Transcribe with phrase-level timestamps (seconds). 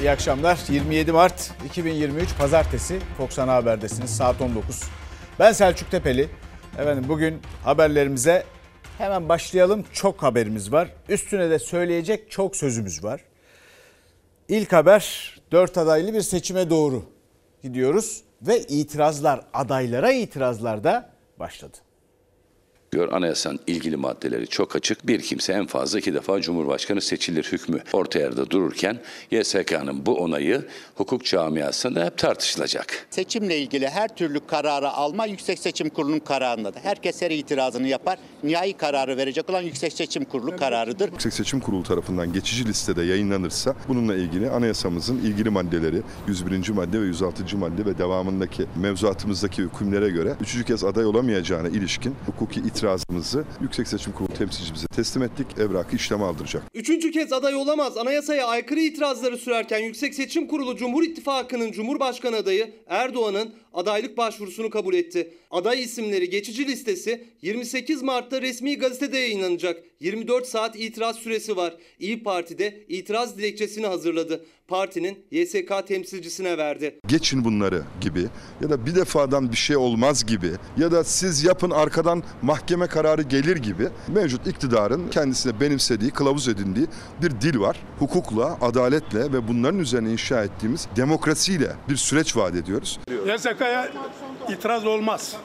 [0.00, 0.58] İyi akşamlar.
[0.68, 4.16] 27 Mart 2023 Pazartesi Fox Ana Haber'desiniz.
[4.16, 4.82] Saat 19.
[5.38, 6.28] Ben Selçuk Tepeli.
[6.78, 8.44] Efendim bugün haberlerimize
[8.98, 9.84] hemen başlayalım.
[9.92, 10.88] Çok haberimiz var.
[11.08, 13.20] Üstüne de söyleyecek çok sözümüz var.
[14.48, 17.04] İlk haber 4 adaylı bir seçime doğru
[17.62, 21.85] gidiyoruz ve itirazlar, adaylara itirazlar da başladı
[22.96, 23.12] diyor.
[23.12, 25.06] Anayasanın ilgili maddeleri çok açık.
[25.06, 28.98] Bir kimse en fazla iki defa Cumhurbaşkanı seçilir hükmü orta yerde dururken
[29.30, 30.64] YSK'nın bu onayı
[30.94, 33.06] hukuk camiasında hep tartışılacak.
[33.10, 36.80] Seçimle ilgili her türlü kararı alma Yüksek Seçim Kurulu'nun kararındadır.
[36.80, 38.18] Herkes her itirazını yapar.
[38.42, 41.12] Nihai kararı verecek olan Yüksek Seçim Kurulu kararıdır.
[41.12, 46.68] Yüksek Seçim Kurulu tarafından geçici listede yayınlanırsa bununla ilgili anayasamızın ilgili maddeleri 101.
[46.68, 47.56] madde ve 106.
[47.56, 53.88] madde ve devamındaki mevzuatımızdaki hükümlere göre üçüncü kez aday olamayacağına ilişkin hukuki itiraz itirazımızı Yüksek
[53.88, 55.46] Seçim Kurulu temsilcimize teslim ettik.
[55.58, 56.62] Evrakı işleme aldıracak.
[56.74, 57.96] Üçüncü kez aday olamaz.
[57.96, 64.94] Anayasaya aykırı itirazları sürerken Yüksek Seçim Kurulu Cumhur İttifakı'nın Cumhurbaşkanı adayı Erdoğan'ın adaylık başvurusunu kabul
[64.94, 65.34] etti.
[65.50, 69.82] Aday isimleri geçici listesi 28 Mart'ta resmi gazetede yayınlanacak.
[70.00, 71.74] 24 saat itiraz süresi var.
[72.00, 74.44] İyi Parti de itiraz dilekçesini hazırladı.
[74.68, 77.00] Partinin YSK temsilcisine verdi.
[77.06, 78.26] Geçin bunları gibi
[78.62, 83.22] ya da bir defadan bir şey olmaz gibi ya da siz yapın arkadan mahkeme kararı
[83.22, 86.86] gelir gibi mevcut iktidarın kendisine benimsediği, kılavuz edindiği
[87.22, 87.80] bir dil var.
[87.98, 93.00] Hukukla, adaletle ve bunların üzerine inşa ettiğimiz demokrasiyle bir süreç vaat ediyoruz.
[93.26, 93.92] YSK'ya
[94.48, 95.35] itiraz olmaz.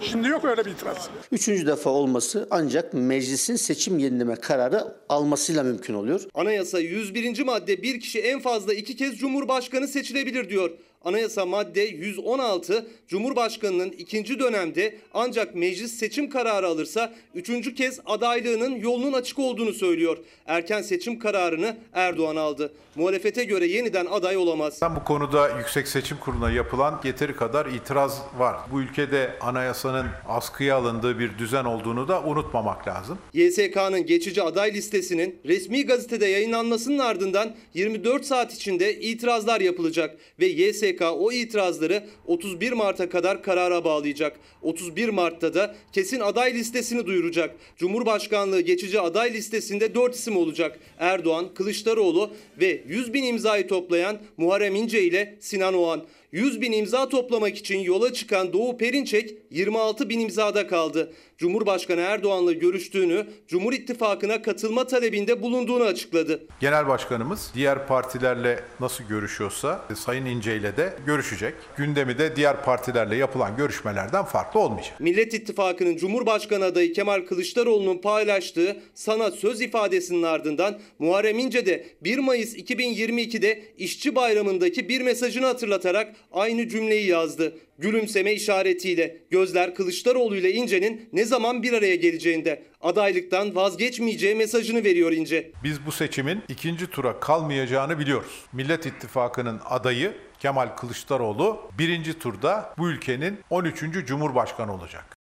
[0.00, 1.10] Şimdi yok öyle bir itiraz.
[1.32, 6.20] Üçüncü defa olması ancak meclisin seçim yenileme kararı almasıyla mümkün oluyor.
[6.34, 7.42] Anayasa 101.
[7.44, 10.70] madde bir kişi en fazla iki kez Cumhurbaşkanı seçilebilir diyor.
[11.04, 19.12] Anayasa madde 116 Cumhurbaşkanının ikinci dönemde ancak meclis seçim kararı alırsa üçüncü kez adaylığının yolunun
[19.12, 20.18] açık olduğunu söylüyor.
[20.46, 22.72] Erken seçim kararını Erdoğan aldı.
[22.94, 24.80] Muhalefete göre yeniden aday olamaz.
[24.96, 28.56] Bu konuda Yüksek Seçim Kurulu'na yapılan yeteri kadar itiraz var.
[28.72, 33.18] Bu ülkede anayasanın askıya alındığı bir düzen olduğunu da unutmamak lazım.
[33.32, 40.89] YSK'nın geçici aday listesinin resmi gazetede yayınlanmasının ardından 24 saat içinde itirazlar yapılacak ve YSK
[41.00, 44.40] o itirazları 31 Mart'a kadar karara bağlayacak.
[44.62, 47.56] 31 Mart'ta da kesin aday listesini duyuracak.
[47.76, 50.78] Cumhurbaşkanlığı geçici aday listesinde 4 isim olacak.
[50.98, 52.30] Erdoğan, Kılıçdaroğlu
[52.60, 56.04] ve 100 bin imzayı toplayan Muharrem İnce ile Sinan Oğan.
[56.32, 61.12] 100 bin imza toplamak için yola çıkan Doğu Perinçek 26 bin imzada kaldı.
[61.40, 66.42] Cumhurbaşkanı Erdoğan'la görüştüğünü, Cumhur İttifakı'na katılma talebinde bulunduğunu açıkladı.
[66.60, 71.54] Genel Başkanımız diğer partilerle nasıl görüşüyorsa e, Sayın İnce ile de görüşecek.
[71.76, 75.00] Gündemi de diğer partilerle yapılan görüşmelerden farklı olmayacak.
[75.00, 82.18] Millet İttifakı'nın Cumhurbaşkanı adayı Kemal Kılıçdaroğlu'nun paylaştığı sana söz ifadesinin ardından Muharrem İnce de 1
[82.18, 87.54] Mayıs 2022'de İşçi Bayramı'ndaki bir mesajını hatırlatarak aynı cümleyi yazdı.
[87.80, 95.12] Gülümseme işaretiyle gözler Kılıçdaroğlu ile İnce'nin ne zaman bir araya geleceğinde adaylıktan vazgeçmeyeceği mesajını veriyor
[95.12, 95.52] İnce.
[95.64, 98.44] Biz bu seçimin ikinci tura kalmayacağını biliyoruz.
[98.52, 103.80] Millet İttifakı'nın adayı Kemal Kılıçdaroğlu birinci turda bu ülkenin 13.
[104.06, 105.16] Cumhurbaşkanı olacak.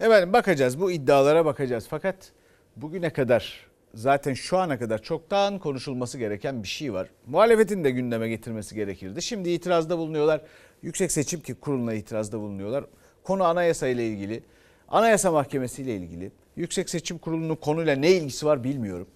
[0.00, 2.32] Efendim bakacağız bu iddialara bakacağız fakat
[2.76, 7.08] bugüne kadar zaten şu ana kadar çoktan konuşulması gereken bir şey var.
[7.26, 9.22] Muhalefetin de gündeme getirmesi gerekirdi.
[9.22, 10.40] Şimdi itirazda bulunuyorlar.
[10.82, 12.84] Yüksek Seçim Kurulu'na itirazda bulunuyorlar.
[13.24, 14.42] Konu anayasa ile ilgili.
[14.88, 16.32] Anayasa Mahkemesi ile ilgili.
[16.56, 19.06] Yüksek Seçim Kurulu'nun konuyla ne ilgisi var bilmiyorum.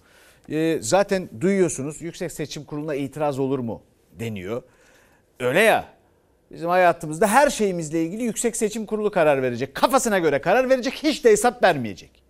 [0.49, 3.81] Ee, zaten duyuyorsunuz Yüksek Seçim Kurulu'na itiraz olur mu
[4.19, 4.61] deniyor.
[5.39, 5.85] Öyle ya
[6.51, 9.75] bizim hayatımızda her şeyimizle ilgili Yüksek Seçim Kurulu karar verecek.
[9.75, 12.24] Kafasına göre karar verecek hiç de hesap vermeyecek.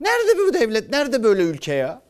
[0.00, 0.90] Nerede bu devlet?
[0.90, 2.02] Nerede böyle ülke ya?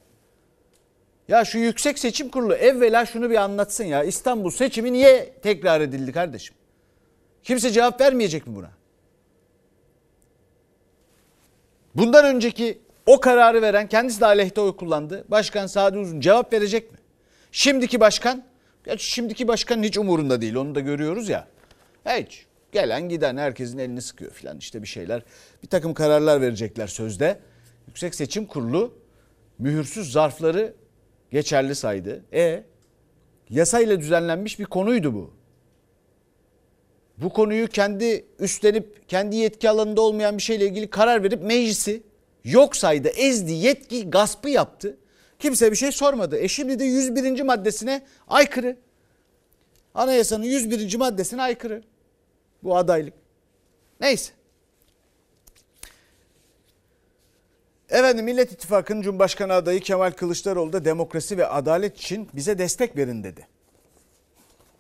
[1.29, 4.05] Ya şu Yüksek Seçim Kurulu evvela şunu bir anlatsın ya.
[4.05, 6.57] İstanbul seçimi niye tekrar edildi kardeşim?
[7.43, 8.71] Kimse cevap vermeyecek mi buna?
[11.95, 15.25] Bundan önceki o kararı veren kendisi de aleyhte oy kullandı.
[15.29, 16.99] Başkan Sadi Uzun cevap verecek mi?
[17.53, 18.45] Şimdiki başkan,
[18.97, 21.49] şimdiki başkan hiç umurunda değil onu da görüyoruz ya.
[22.07, 25.23] Hiç gelen giden herkesin elini sıkıyor filan işte bir şeyler.
[25.63, 27.39] Bir takım kararlar verecekler sözde.
[27.91, 28.95] Yüksek Seçim Kurulu
[29.59, 30.75] mühürsüz zarfları
[31.31, 32.25] geçerli saydı.
[32.33, 32.65] E
[33.49, 35.31] yasayla düzenlenmiş bir konuydu bu.
[37.19, 42.03] Bu konuyu kendi üstlenip kendi yetki alanında olmayan bir şeyle ilgili karar verip meclisi
[42.45, 44.97] yok saydı, ezdi, yetki gaspı yaptı.
[45.39, 46.39] Kimse bir şey sormadı.
[46.39, 47.43] E şimdi de 101.
[47.43, 48.77] maddesine aykırı.
[49.95, 50.97] Anayasanın 101.
[50.97, 51.83] maddesine aykırı.
[52.63, 53.15] Bu adaylık.
[54.01, 54.33] Neyse.
[57.91, 63.25] Efendim Millet İttifakı'nın Cumhurbaşkanı adayı Kemal Kılıçdaroğlu da demokrasi ve adalet için bize destek verin
[63.25, 63.47] dedi.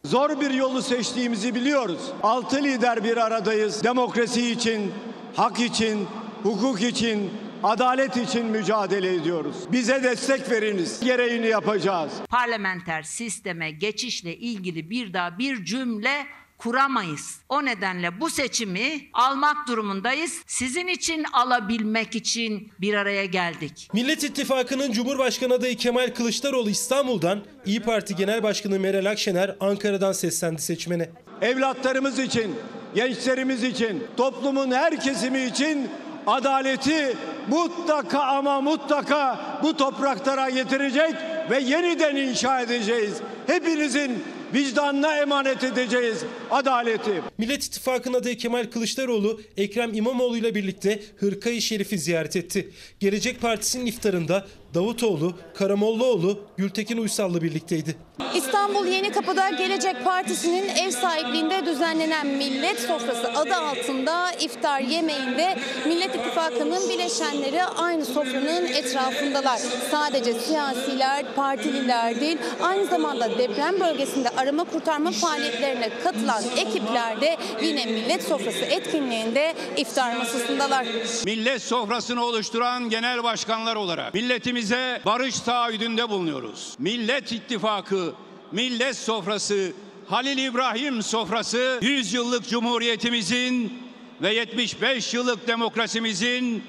[0.04, 2.12] Zor bir yolu seçtiğimizi biliyoruz.
[2.22, 3.84] Altı lider bir aradayız.
[3.84, 4.92] Demokrasi için,
[5.36, 6.06] hak için,
[6.42, 7.30] hukuk için,
[7.62, 9.56] adalet için mücadele ediyoruz.
[9.72, 11.00] Bize destek veriniz.
[11.04, 12.12] Gereğini yapacağız.
[12.28, 16.26] Parlamenter sisteme geçişle ilgili bir daha bir cümle
[16.60, 17.40] kuramayız.
[17.48, 20.42] O nedenle bu seçimi almak durumundayız.
[20.46, 23.88] Sizin için alabilmek için bir araya geldik.
[23.92, 30.62] Millet İttifakı'nın Cumhurbaşkanı adayı Kemal Kılıçdaroğlu İstanbul'dan, İyi Parti Genel Başkanı Meral Akşener Ankara'dan seslendi
[30.62, 31.10] seçmene.
[31.40, 32.56] Evlatlarımız için,
[32.94, 35.88] gençlerimiz için, toplumun her kesimi için
[36.26, 37.16] adaleti
[37.48, 41.14] mutlaka ama mutlaka bu topraklara getirecek
[41.50, 43.14] ve yeniden inşa edeceğiz.
[43.46, 44.24] Hepinizin
[44.54, 46.18] vicdanına emanet edeceğiz
[46.50, 47.22] adaleti.
[47.38, 52.70] Millet İttifakı'nın adayı Kemal Kılıçdaroğlu, Ekrem İmamoğlu ile birlikte Hırkayı Şerif'i ziyaret etti.
[53.00, 57.96] Gelecek Partisi'nin iftarında Davutoğlu, Karamollaoğlu, Gültekin Uysal'la birlikteydi.
[58.34, 66.14] İstanbul Yeni Kapı'da Gelecek Partisi'nin ev sahipliğinde düzenlenen Millet Sofrası adı altında iftar yemeğinde Millet
[66.14, 69.58] İttifakı'nın bileşenleri aynı sofranın etrafındalar.
[69.90, 77.84] Sadece siyasiler, partililer değil aynı zamanda deprem bölgesinde arama kurtarma faaliyetlerine katılan ekipler de yine
[77.86, 80.86] Millet Sofrası etkinliğinde iftar masasındalar.
[81.24, 84.14] Millet sofrasını oluşturan genel başkanlar olarak
[84.60, 86.74] milletimize barış taahhüdünde bulunuyoruz.
[86.78, 88.12] Millet İttifakı,
[88.52, 89.72] Millet Sofrası,
[90.06, 93.82] Halil İbrahim Sofrası 100 yıllık cumhuriyetimizin
[94.22, 96.64] ve 75 yıllık demokrasimizin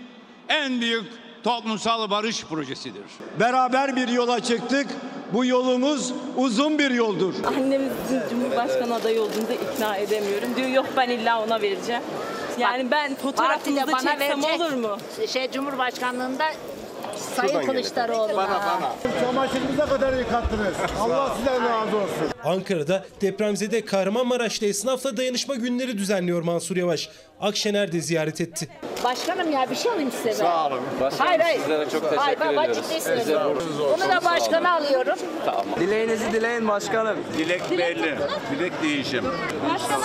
[0.49, 1.05] en büyük
[1.43, 3.03] toplumsal barış projesidir.
[3.39, 4.87] Beraber bir yola çıktık.
[5.33, 7.33] Bu yolumuz uzun bir yoldur.
[7.57, 7.91] Annemiz
[8.29, 10.55] Cumhurbaşkanı adayı olduğunda ikna edemiyorum.
[10.55, 12.01] Diyor yok ben illa ona vereceğim.
[12.59, 14.61] Yani ben fotoğrafınızı bana çeksem verecek.
[14.61, 14.97] olur mu?
[15.33, 16.45] Şey Cumhurbaşkanlığında
[17.17, 18.61] Sayın Kılıçdaroğlu'na.
[19.21, 20.73] Çamaşırınıza kadar yıkattınız.
[20.99, 22.31] Allah sizden razı olsun.
[22.43, 27.09] Ankara'da depremzede Kahramanmaraş'ta esnafla dayanışma günleri düzenliyor Mansur Yavaş.
[27.41, 28.67] Akşener de ziyaret etti.
[29.03, 30.33] Başkanım ya bir şey alayım size ben.
[30.33, 30.79] Sağ olun.
[31.17, 31.59] hayır hayır.
[31.59, 33.63] Sizlere çok teşekkür hayır, ben, ben ciddi söylüyorum.
[33.79, 35.17] Bunu da başkana alıyorum.
[35.79, 37.17] Dileğinizi dileyin başkanım.
[37.37, 38.15] Dilek belli.
[38.55, 39.25] Dilek değişim.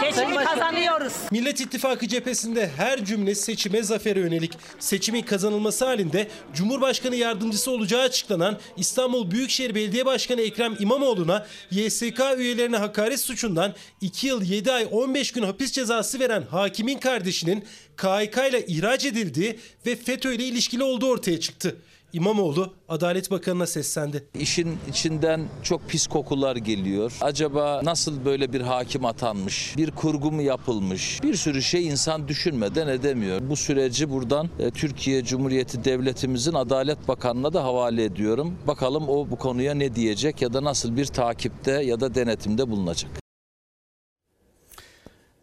[0.01, 1.13] Seçimi kazanıyoruz.
[1.31, 4.53] Millet İttifakı cephesinde her cümle seçime zafere yönelik.
[4.79, 12.77] Seçimin kazanılması halinde Cumhurbaşkanı yardımcısı olacağı açıklanan İstanbul Büyükşehir Belediye Başkanı Ekrem İmamoğlu'na YSK üyelerine
[12.77, 17.65] hakaret suçundan 2 yıl 7 ay 15 gün hapis cezası veren hakimin kardeşinin
[17.97, 21.77] KHK ile ihraç edildiği ve FETÖ ile ilişkili olduğu ortaya çıktı.
[22.13, 24.25] İmamoğlu Adalet Bakanı'na seslendi.
[24.41, 27.13] İşin içinden çok pis kokular geliyor.
[27.21, 29.75] Acaba nasıl böyle bir hakim atanmış?
[29.77, 31.23] Bir kurgu mu yapılmış?
[31.23, 33.41] Bir sürü şey insan düşünmeden edemiyor.
[33.51, 38.59] Bu süreci buradan e, Türkiye Cumhuriyeti Devletimizin Adalet Bakanı'na da havale ediyorum.
[38.67, 43.27] Bakalım o bu konuya ne diyecek ya da nasıl bir takipte ya da denetimde bulunacak.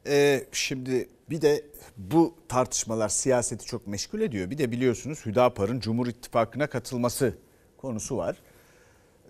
[0.07, 1.63] Ee, şimdi bir de
[1.97, 4.49] bu tartışmalar siyaseti çok meşgul ediyor.
[4.49, 7.37] Bir de biliyorsunuz Hüdapar'ın Cumhur İttifakı'na katılması
[7.77, 8.37] konusu var.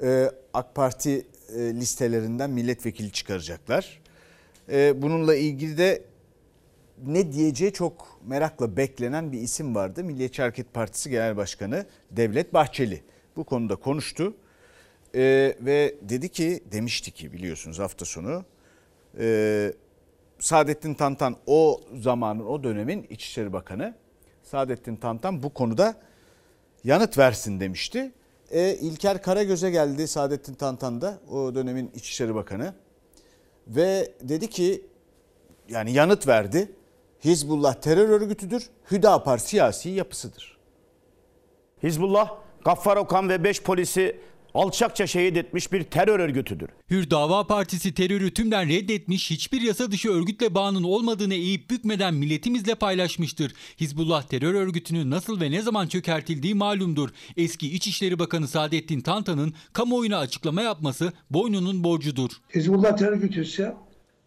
[0.02, 4.02] Ee, AK Parti e, listelerinden milletvekili çıkaracaklar.
[4.70, 6.04] Ee, bununla ilgili de
[7.06, 10.04] ne diyeceği çok merakla beklenen bir isim vardı.
[10.04, 13.04] Milliyetçi Hareket Partisi Genel Başkanı Devlet Bahçeli
[13.36, 14.34] bu konuda konuştu.
[15.16, 18.46] Ee, ve dedi ki demişti ki biliyorsunuz hafta sonu
[19.20, 19.74] e,
[20.44, 23.94] Saadettin Tantan o zamanın o dönemin İçişleri Bakanı
[24.44, 25.96] Saadettin Tantan bu konuda
[26.84, 28.12] yanıt versin demişti.
[28.52, 32.74] E, İlker Karagöz'e geldi Saadettin Tantan da o dönemin İçişleri Bakanı
[33.68, 34.86] ve dedi ki
[35.70, 36.72] yani yanıt verdi.
[37.24, 40.58] Hizbullah terör örgütüdür, Hüdapar siyasi yapısıdır.
[41.84, 44.20] Hizbullah, Gaffar Okan ve 5 polisi
[44.54, 46.70] alçakça şehit etmiş bir terör örgütüdür.
[46.90, 52.76] Hür Dava Partisi terörü tümden reddetmiş, hiçbir yasa dışı örgütle bağının olmadığını eğip bükmeden milletimizle
[52.76, 53.54] paylaşmıştır.
[53.80, 57.10] Hizbullah terör örgütünün nasıl ve ne zaman çökertildiği malumdur.
[57.38, 62.30] Eski İçişleri Bakanı Saadettin Tantan'ın kamuoyuna açıklama yapması boynunun borcudur.
[62.56, 63.74] Hizbullah terör örgütü ise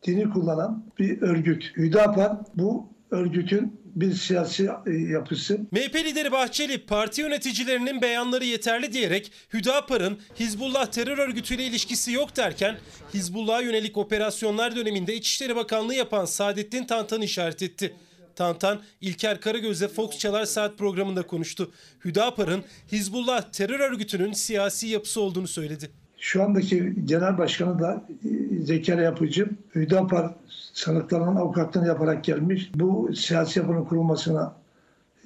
[0.06, 1.72] dini kullanan bir örgüt.
[1.76, 5.58] Hüdapar bu örgütün bir siyasi e, yapısı.
[5.72, 12.78] MHP lideri Bahçeli parti yöneticilerinin beyanları yeterli diyerek Hüdapar'ın Hizbullah terör örgütüyle ilişkisi yok derken
[13.14, 17.94] Hizbullah'a yönelik operasyonlar döneminde İçişleri Bakanlığı yapan Saadettin Tantan'ı işaret etti.
[18.36, 21.70] Tantan, İlker Karagöz'le Fox Çalar Saat programında konuştu.
[22.04, 25.90] Hüdapar'ın Hizbullah terör örgütünün siyasi yapısı olduğunu söyledi.
[26.18, 30.34] Şu andaki genel başkanı da e, Zekeriya Yapıcı, Hüdapar
[30.72, 32.70] sanıklarının avukatlığını yaparak gelmiş.
[32.74, 34.54] Bu siyasi yapının kurulmasına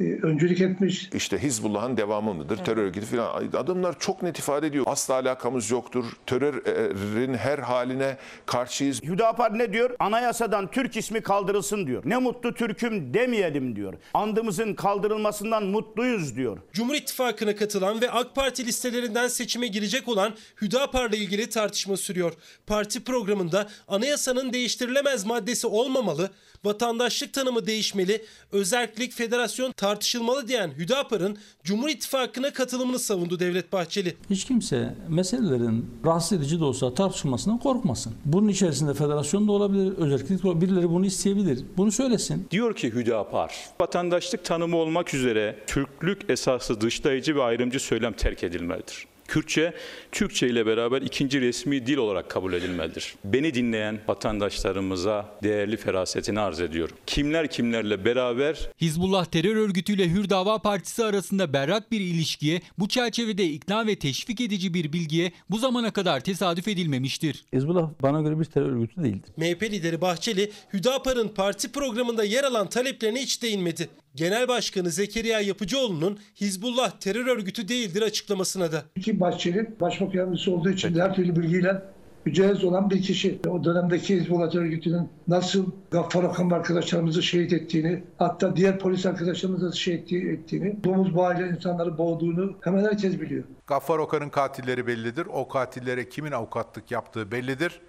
[0.00, 1.10] öncülük etmiş.
[1.14, 2.56] İşte Hizbullah'ın devamı mıdır?
[2.56, 3.46] Terör örgütü falan.
[3.52, 4.84] Adamlar çok net ifade ediyor.
[4.88, 6.04] Asla alakamız yoktur.
[6.26, 8.16] Terörün her haline
[8.46, 9.02] karşıyız.
[9.02, 9.96] Hüdapar ne diyor?
[9.98, 12.02] Anayasadan Türk ismi kaldırılsın diyor.
[12.06, 13.94] Ne mutlu Türk'üm demeyelim diyor.
[14.14, 16.58] Andımızın kaldırılmasından mutluyuz diyor.
[16.72, 22.32] Cumhur İttifakı'na katılan ve AK Parti listelerinden seçime girecek olan Hüdapar'la ilgili tartışma sürüyor.
[22.66, 26.30] Parti programında anayasanın değiştirilemez maddesi olmamalı,
[26.64, 34.16] vatandaşlık tanımı değişmeli, özerklik federasyon tartışılmalı diyen Hüdapar'ın Cumhur İttifakı'na katılımını savundu Devlet Bahçeli.
[34.30, 38.12] Hiç kimse meselelerin rahatsız edici de olsa tartışılmasından korkmasın.
[38.24, 40.70] Bunun içerisinde federasyon da olabilir, özellik de olabilir.
[40.70, 41.64] Birileri bunu isteyebilir.
[41.76, 42.46] Bunu söylesin.
[42.50, 49.09] Diyor ki Hüdapar, vatandaşlık tanımı olmak üzere Türklük esası dışlayıcı ve ayrımcı söylem terk edilmelidir.
[49.30, 49.74] Kürtçe,
[50.12, 53.14] Türkçe ile beraber ikinci resmi dil olarak kabul edilmelidir.
[53.24, 56.96] Beni dinleyen vatandaşlarımıza değerli ferasetini arz ediyorum.
[57.06, 63.44] Kimler kimlerle beraber Hizbullah terör örgütüyle Hür Dava Partisi arasında berrak bir ilişkiye, bu çerçevede
[63.44, 67.44] ikna ve teşvik edici bir bilgiye bu zamana kadar tesadüf edilmemiştir.
[67.52, 69.30] Hizbullah bana göre bir terör örgütü değildir.
[69.36, 73.88] MHP lideri Bahçeli, Hüdapar'ın parti programında yer alan taleplerine hiç değinmedi.
[74.14, 78.84] Genel Başkanı Zekeriya Yapıcıoğlu'nun Hizbullah terör örgütü değildir açıklamasına da.
[79.00, 81.82] Ki Bahçeli başbakan yardımcısı olduğu için her türlü bilgiyle
[82.26, 83.40] mücehhez olan bir kişi.
[83.48, 89.72] O dönemdeki Hizbullah örgütünün nasıl Gaffar Okan arkadaşlarımızı şehit ettiğini, hatta diğer polis arkadaşlarımızı da
[89.72, 93.44] şehit ettiğini, domuz bağıyla insanları boğduğunu hemen herkes biliyor.
[93.66, 95.26] Gaffar Okan'ın katilleri bellidir.
[95.32, 97.80] O katillere kimin avukatlık yaptığı bellidir.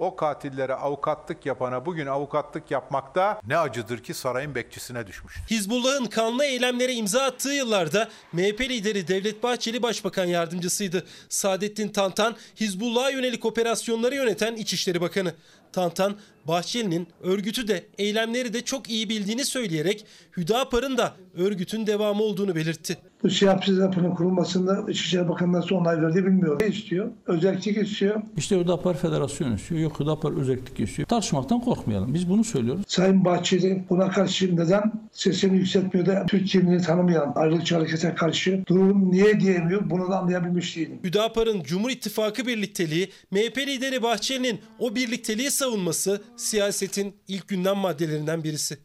[0.00, 5.42] O katillere avukatlık yapana bugün avukatlık yapmakta ne acıdır ki sarayın bekçisine düşmüştür.
[5.50, 11.06] Hizbullah'ın kanlı eylemlere imza attığı yıllarda MHP lideri Devlet Bahçeli Başbakan Yardımcısıydı.
[11.28, 15.34] Saadettin Tantan Hizbullah'a yönelik operasyonları yöneten İçişleri Bakanı.
[15.72, 16.16] Tantan,
[16.48, 20.06] Bahçeli'nin örgütü de eylemleri de çok iyi bildiğini söyleyerek
[20.36, 22.98] Hüdapar'ın da örgütün devamı olduğunu belirtti.
[23.22, 26.58] Bu siyasi yapının kurulmasında İçişleri Bakanı nasıl onay verdi bilmiyorum.
[26.60, 27.10] Ne istiyor?
[27.26, 28.22] Özellik istiyor.
[28.36, 31.08] İşte Hüdapar federasyon istiyor, yok Hüdapar özellik istiyor.
[31.08, 32.14] Tartışmaktan korkmayalım.
[32.14, 32.84] Biz bunu söylüyoruz.
[32.86, 39.12] Sayın Bahçeli buna karşı neden sesini yükseltmiyor da Türk kimliğini tanımayan ayrılıkçı harekete karşı durum
[39.12, 40.98] niye diyemiyor bunu da anlayabilmiş değilim.
[41.04, 48.78] Hüdapar'ın Cumhur İttifakı birlikteliği, MHP lideri Bahçeli'nin o birlikteliği savunması siyasetin ilk gündem maddelerinden birisi.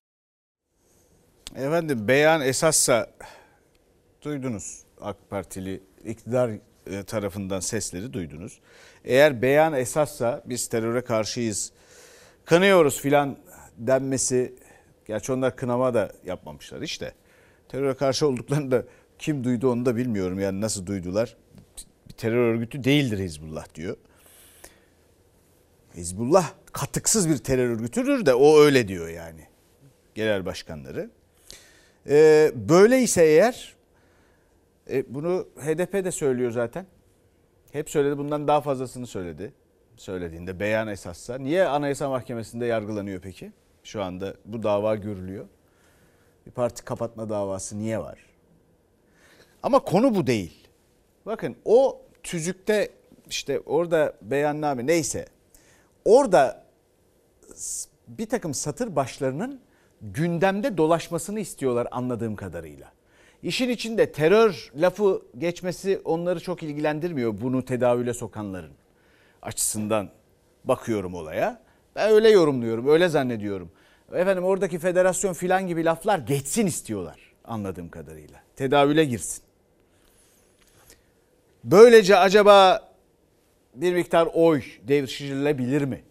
[1.55, 3.11] Efendim beyan esassa
[4.21, 6.51] duydunuz AK Partili iktidar
[6.87, 8.59] e, tarafından sesleri duydunuz.
[9.03, 11.71] Eğer beyan esassa biz teröre karşıyız,
[12.45, 13.37] kınıyoruz filan
[13.77, 14.55] denmesi,
[15.05, 17.13] gerçi onlar kınama da yapmamışlar işte.
[17.69, 18.85] Teröre karşı olduklarını da
[19.19, 21.37] kim duydu onu da bilmiyorum yani nasıl duydular.
[22.07, 23.97] Bir terör örgütü değildir Hizbullah diyor.
[25.95, 29.47] Hizbullah katıksız bir terör örgütüdür de o öyle diyor yani
[30.15, 31.09] genel başkanları.
[32.09, 33.75] Ee, böyleyse eğer
[34.89, 36.85] e, bunu HDP de söylüyor zaten.
[37.71, 39.53] Hep söyledi bundan daha fazlasını söyledi.
[39.97, 41.37] Söylediğinde beyan esassa.
[41.37, 43.51] Niye Anayasa Mahkemesi'nde yargılanıyor peki?
[43.83, 45.45] Şu anda bu dava görülüyor.
[46.45, 48.25] Bir parti kapatma davası niye var?
[49.63, 50.67] Ama konu bu değil.
[51.25, 52.89] Bakın o tüzükte
[53.29, 55.25] işte orada beyanname neyse
[56.05, 56.64] orada
[58.07, 59.59] bir takım satır başlarının
[60.01, 62.91] gündemde dolaşmasını istiyorlar anladığım kadarıyla.
[63.43, 68.71] İşin içinde terör lafı geçmesi onları çok ilgilendirmiyor bunu tedavüle sokanların
[69.41, 70.09] açısından
[70.63, 71.61] bakıyorum olaya.
[71.95, 73.71] Ben öyle yorumluyorum, öyle zannediyorum.
[74.13, 78.39] Efendim oradaki federasyon filan gibi laflar geçsin istiyorlar anladığım kadarıyla.
[78.55, 79.43] Tedavüle girsin.
[81.63, 82.89] Böylece acaba
[83.75, 86.03] bir miktar oy devşirilebilir mi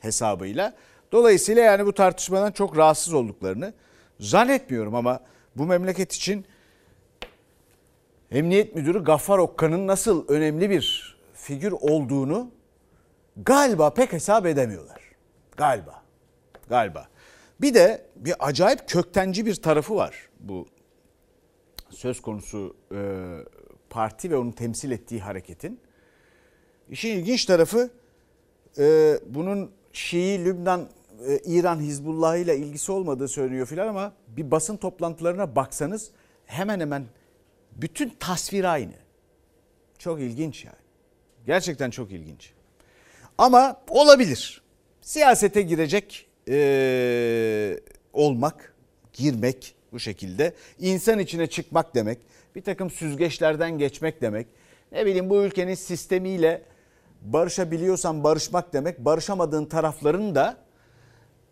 [0.00, 0.74] hesabıyla?
[1.12, 3.74] Dolayısıyla yani bu tartışmadan çok rahatsız olduklarını
[4.20, 5.20] zannetmiyorum ama
[5.56, 6.44] bu memleket için
[8.30, 12.50] Emniyet Müdürü Gaffar Okkan'ın nasıl önemli bir figür olduğunu
[13.36, 15.00] galiba pek hesap edemiyorlar.
[15.56, 16.02] Galiba.
[16.68, 17.08] Galiba.
[17.60, 20.66] Bir de bir acayip köktenci bir tarafı var bu
[21.90, 22.98] söz konusu e,
[23.90, 25.80] parti ve onun temsil ettiği hareketin.
[26.90, 27.90] İşin ilginç tarafı
[28.78, 30.88] e, bunun Şii, Lübnan,
[31.28, 36.10] e, İran Hizbullah ile ilgisi olmadığı söyleniyor filan ama bir basın toplantılarına baksanız
[36.46, 37.04] hemen hemen
[37.72, 38.94] bütün tasvir aynı.
[39.98, 40.76] Çok ilginç yani.
[41.46, 42.52] Gerçekten çok ilginç.
[43.38, 44.62] Ama olabilir.
[45.00, 47.80] Siyasete girecek e,
[48.12, 48.74] olmak,
[49.12, 50.54] girmek bu şekilde.
[50.78, 52.18] insan içine çıkmak demek.
[52.54, 54.46] Bir takım süzgeçlerden geçmek demek.
[54.92, 56.62] Ne bileyim bu ülkenin sistemiyle
[57.22, 58.98] barışabiliyorsan barışmak demek.
[58.98, 60.56] Barışamadığın tarafların da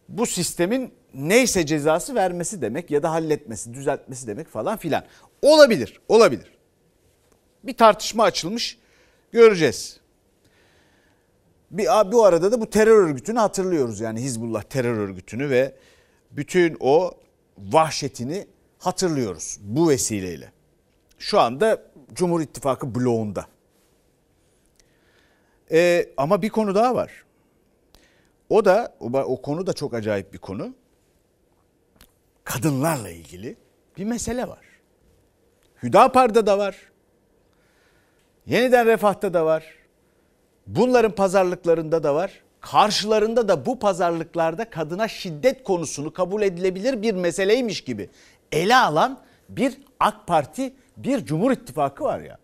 [0.09, 5.05] bu sistemin neyse cezası vermesi demek ya da halletmesi, düzeltmesi demek falan filan.
[5.43, 6.53] Olabilir, olabilir.
[7.65, 8.79] Bir tartışma açılmış,
[9.33, 10.01] göreceğiz.
[11.71, 15.75] Bir, bu arada da bu terör örgütünü hatırlıyoruz yani Hizbullah terör örgütünü ve
[16.31, 17.15] bütün o
[17.59, 18.47] vahşetini
[18.79, 20.53] hatırlıyoruz bu vesileyle.
[21.19, 21.83] Şu anda
[22.13, 23.47] Cumhur İttifakı bloğunda.
[25.73, 27.25] Ee, ama bir konu daha var.
[28.49, 30.75] O da o, o konu da çok acayip bir konu.
[32.45, 33.57] Kadınlarla ilgili
[33.99, 34.65] bir mesele var.
[35.83, 36.77] Hüdapar'da da var.
[38.47, 39.65] Yeniden Refah'ta da var.
[40.67, 42.43] Bunların pazarlıklarında da var.
[42.61, 48.11] Karşılarında da bu pazarlıklarda kadına şiddet konusunu kabul edilebilir bir meseleymiş gibi
[48.53, 52.39] ele alan bir AK Parti, bir Cumhur İttifakı var ya.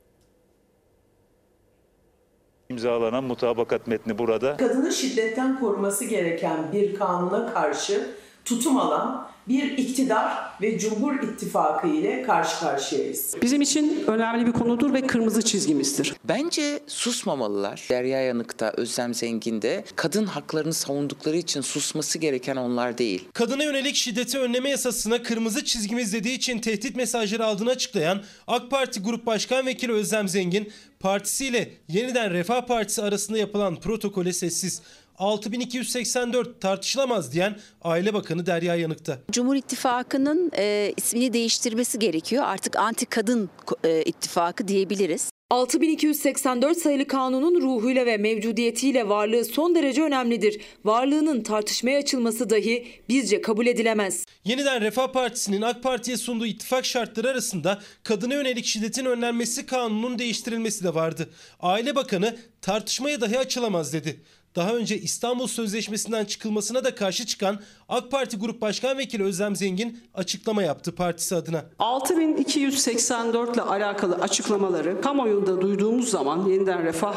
[2.75, 4.57] İmzalanan mutabakat metni burada.
[4.57, 8.07] Kadını şiddetten koruması gereken bir kanuna karşı
[8.45, 13.35] tutum alan bir iktidar ve Cumhur İttifakı ile karşı karşıyayız.
[13.43, 16.15] Bizim için önemli bir konudur ve kırmızı çizgimizdir.
[16.25, 17.83] Bence susmamalılar.
[17.91, 23.29] Derya Yanık'ta, Özlem Zengin'de kadın haklarını savundukları için susması gereken onlar değil.
[23.33, 29.01] Kadına yönelik şiddeti önleme yasasına kırmızı çizgimiz dediği için tehdit mesajları aldığını açıklayan AK Parti
[29.01, 34.83] Grup Başkan Vekili Özlem Zengin, partisiyle yeniden Refah Partisi arasında yapılan protokole sessiz.
[35.19, 39.19] 6284 tartışılamaz diyen Aile Bakanı Derya Yanık'ta.
[39.33, 42.45] Cumhur İttifakı'nın e, ismini değiştirmesi gerekiyor.
[42.47, 43.51] Artık anti kadın
[43.85, 45.31] e, ittifakı diyebiliriz.
[45.51, 50.61] 6284 sayılı kanunun ruhuyla ve mevcudiyetiyle varlığı son derece önemlidir.
[50.85, 54.25] Varlığının tartışmaya açılması dahi bizce kabul edilemez.
[54.45, 60.85] Yeniden Refah Partisi'nin AK Parti'ye sunduğu ittifak şartları arasında kadına yönelik şiddetin önlenmesi kanununun değiştirilmesi
[60.85, 61.31] de vardı.
[61.61, 64.21] Aile Bakanı tartışmaya dahi açılamaz dedi.
[64.57, 70.01] Daha önce İstanbul Sözleşmesi'nden çıkılmasına da karşı çıkan AK Parti Grup Başkan Vekili Özlem Zengin
[70.15, 71.65] açıklama yaptı partisi adına.
[71.79, 77.15] 6284 ile alakalı açıklamaları kamuoyunda duyduğumuz zaman yeniden Refah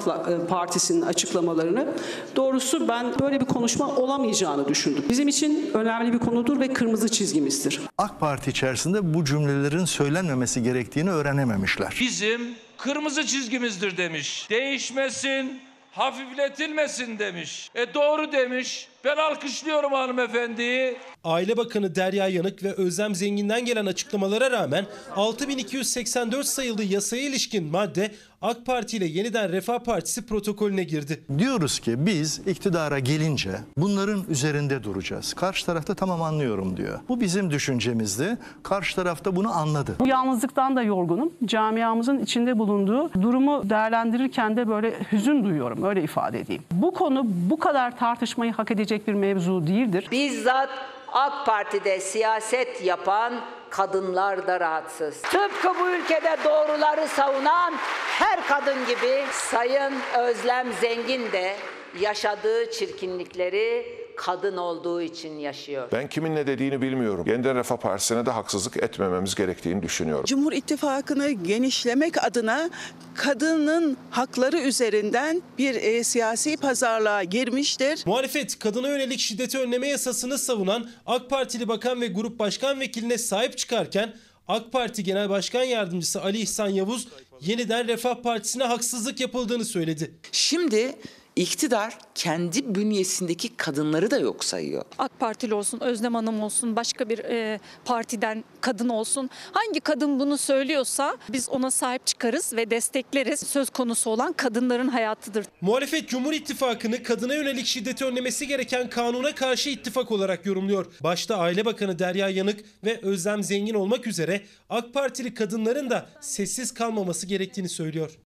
[0.49, 1.93] Partisi'nin açıklamalarını
[2.35, 5.05] doğrusu ben böyle bir konuşma olamayacağını düşündüm.
[5.09, 7.81] Bizim için önemli bir konudur ve kırmızı çizgimizdir.
[7.97, 11.97] AK Parti içerisinde bu cümlelerin söylenmemesi gerektiğini öğrenememişler.
[11.99, 12.41] Bizim
[12.77, 14.47] kırmızı çizgimizdir demiş.
[14.49, 15.59] Değişmesin,
[15.97, 17.69] hafifletilmesin demiş.
[17.75, 18.87] E doğru demiş.
[19.07, 20.97] Ben alkışlıyorum hanımefendiyi.
[21.23, 28.11] Aile Bakanı Derya Yanık ve Özlem Zengin'den gelen açıklamalara rağmen 6284 sayılı yasaya ilişkin madde
[28.41, 31.23] AK Parti ile yeniden Refah Partisi protokolüne girdi.
[31.37, 35.33] Diyoruz ki biz iktidara gelince bunların üzerinde duracağız.
[35.33, 36.99] Karşı tarafta tamam anlıyorum diyor.
[37.09, 38.37] Bu bizim düşüncemizdi.
[38.63, 39.95] Karşı tarafta bunu anladı.
[39.99, 41.33] Bu yalnızlıktan da yorgunum.
[41.45, 45.83] Camiamızın içinde bulunduğu durumu değerlendirirken de böyle hüzün duyuyorum.
[45.83, 46.63] Öyle ifade edeyim.
[46.71, 50.07] Bu konu bu kadar tartışmayı hak edecek bir mevzu değildir.
[50.11, 50.69] Bizzat
[51.13, 53.33] AK Parti'de siyaset yapan
[53.69, 55.21] kadınlar da rahatsız.
[55.21, 57.73] Tıpkı bu ülkede doğruları savunan
[58.19, 61.55] her kadın gibi Sayın Özlem Zengin de
[61.99, 65.87] yaşadığı çirkinlikleri kadın olduğu için yaşıyor.
[65.91, 67.25] Ben kimin ne dediğini bilmiyorum.
[67.27, 70.25] Yeniden Refah Partisi'ne de haksızlık etmememiz gerektiğini düşünüyorum.
[70.25, 72.69] Cumhur İttifakı'nı genişlemek adına
[73.15, 78.03] kadının hakları üzerinden bir e, siyasi pazarlığa girmiştir.
[78.05, 83.57] Muhalefet kadına yönelik şiddeti önleme yasasını savunan AK Partili Bakan ve Grup Başkan Vekiline sahip
[83.57, 84.13] çıkarken
[84.47, 87.07] AK Parti Genel Başkan Yardımcısı Ali İhsan Yavuz
[87.41, 90.11] yeniden Refah Partisi'ne haksızlık yapıldığını söyledi.
[90.31, 90.95] Şimdi
[91.37, 94.85] iktidar kendi bünyesindeki kadınları da yok sayıyor.
[94.97, 99.29] AK Partili olsun, Özlem Hanım olsun, başka bir e, partiden kadın olsun.
[99.51, 103.39] Hangi kadın bunu söylüyorsa biz ona sahip çıkarız ve destekleriz.
[103.39, 105.45] Söz konusu olan kadınların hayatıdır.
[105.61, 110.85] Muhalefet Cumhur İttifakı'nı kadına yönelik şiddeti önlemesi gereken kanuna karşı ittifak olarak yorumluyor.
[111.03, 116.73] Başta Aile Bakanı Derya Yanık ve Özlem Zengin olmak üzere AK Partili kadınların da sessiz
[116.73, 118.26] kalmaması gerektiğini söylüyor.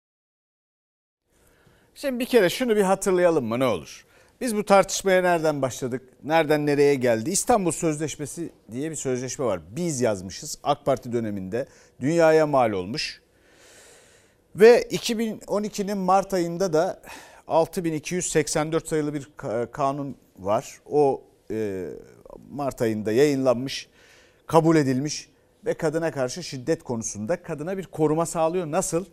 [2.02, 4.06] Şimdi bir kere şunu bir hatırlayalım mı ne olur?
[4.42, 6.02] Biz bu tartışmaya nereden başladık?
[6.24, 7.30] Nereden nereye geldi?
[7.30, 9.60] İstanbul Sözleşmesi diye bir sözleşme var.
[9.76, 11.68] Biz yazmışız AK Parti döneminde.
[12.02, 13.22] Dünyaya mal olmuş.
[14.56, 17.02] Ve 2012'nin Mart ayında da
[17.48, 19.30] 6284 sayılı bir
[19.72, 20.80] kanun var.
[20.86, 21.24] O
[22.52, 23.90] Mart ayında yayınlanmış,
[24.48, 25.30] kabul edilmiş
[25.66, 28.72] ve kadına karşı şiddet konusunda kadına bir koruma sağlıyor.
[28.72, 29.06] Nasıl?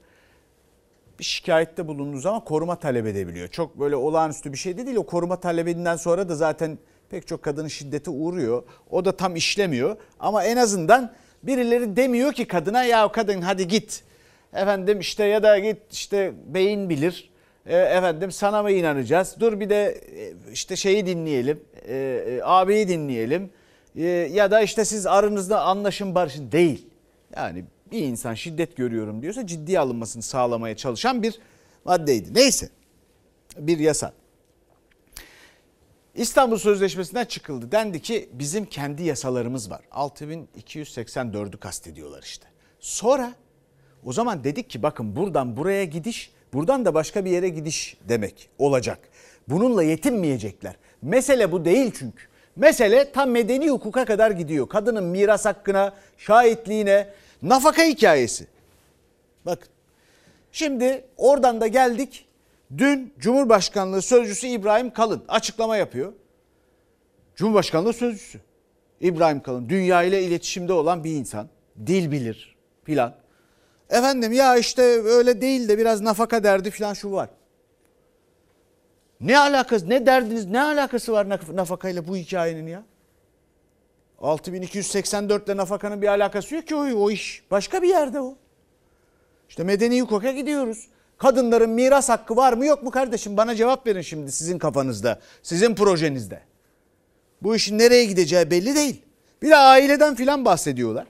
[1.19, 3.49] Bir şikayette bulunduğu zaman koruma talep edebiliyor.
[3.49, 4.97] Çok böyle olağanüstü bir şey de değil.
[4.97, 6.79] O koruma talebinden sonra da zaten
[7.11, 8.63] pek çok kadının şiddete uğruyor.
[8.91, 9.97] O da tam işlemiyor.
[10.21, 14.03] Ama en azından birileri demiyor ki kadına ya kadın hadi git.
[14.53, 17.31] Efendim işte ya da git işte beyin bilir.
[17.67, 19.37] E, efendim sana mı inanacağız?
[19.41, 20.01] Dur bir de
[20.53, 21.61] işte şeyi dinleyelim.
[21.89, 23.51] E, e, abiyi dinleyelim.
[23.97, 26.89] Ee, ya da işte siz aranızda anlaşın barışın değil.
[27.37, 31.39] Yani bir insan şiddet görüyorum diyorsa ciddiye alınmasını sağlamaya çalışan bir
[31.85, 32.35] maddeydi.
[32.35, 32.69] Neyse
[33.59, 34.13] bir yasa.
[36.15, 37.73] İstanbul Sözleşmesi'nden çıkıldı.
[37.73, 39.81] Dendi ki bizim kendi yasalarımız var.
[39.93, 42.47] 6284'ü kastediyorlar işte.
[42.81, 43.35] Sonra
[44.05, 48.49] o zaman dedik ki bakın buradan buraya gidiş, buradan da başka bir yere gidiş demek
[48.59, 48.99] olacak.
[49.49, 50.77] Bununla yetinmeyecekler.
[51.03, 52.25] Mesele bu değil çünkü.
[52.57, 54.69] Mesele tam medeni hukuka kadar gidiyor.
[54.69, 57.09] Kadının miras hakkına, şahitliğine,
[57.43, 58.47] nafaka hikayesi.
[59.47, 59.69] Bakın.
[60.53, 62.27] Şimdi oradan da geldik.
[62.79, 66.13] Dün Cumhurbaşkanlığı Sözcüsü İbrahim Kalın açıklama yapıyor.
[67.37, 68.41] Cumhurbaşkanlığı Sözcüsü
[69.01, 71.49] İbrahim Kalın dünya ile iletişimde olan bir insan.
[71.87, 73.15] Dil bilir filan.
[73.91, 77.29] Efendim ya işte öyle değil de biraz nafaka derdi filan şu var.
[79.21, 82.83] Ne alakası ne derdiniz ne alakası var naf- nafakayla bu hikayenin ya?
[84.19, 87.43] 6284 ile nafakanın bir alakası yok ki o, o iş.
[87.51, 88.37] Başka bir yerde o.
[89.49, 90.89] İşte medeni hukuka gidiyoruz.
[91.19, 93.37] Kadınların miras hakkı var mı yok mu kardeşim?
[93.37, 96.41] Bana cevap verin şimdi sizin kafanızda, sizin projenizde.
[97.43, 99.03] Bu işin nereye gideceği belli değil.
[99.43, 101.07] Bir de aileden filan bahsediyorlar.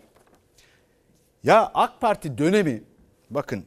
[1.44, 2.82] Ya AK Parti dönemi
[3.30, 3.64] bakın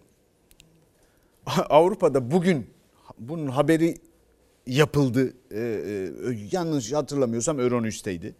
[1.69, 2.69] Avrupa'da bugün
[3.19, 3.95] bunun haberi
[4.67, 5.33] yapıldı.
[5.51, 6.11] Ee, e,
[6.51, 8.35] yanlış hatırlamıyorsam Euronews'teydi.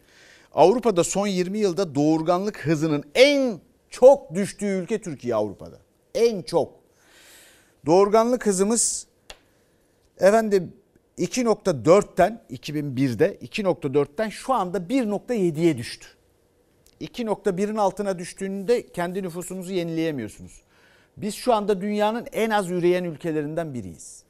[0.54, 3.60] Avrupa'da son 20 yılda doğurganlık hızının en
[3.90, 5.80] çok düştüğü ülke Türkiye Avrupa'da.
[6.16, 6.74] En çok.
[7.86, 9.08] Doğurganlık hızımız
[10.20, 10.74] efendim
[11.18, 16.08] 2.4'ten 2001'de 2.4'ten şu anda 1.7'ye düştü.
[17.02, 20.62] 2.1'in altına düştüğünde kendi nüfusunuzu yenileyemiyorsunuz.
[21.18, 24.27] Biz şu anda dünyanın en az üreyen ülkelerinden biriyiz.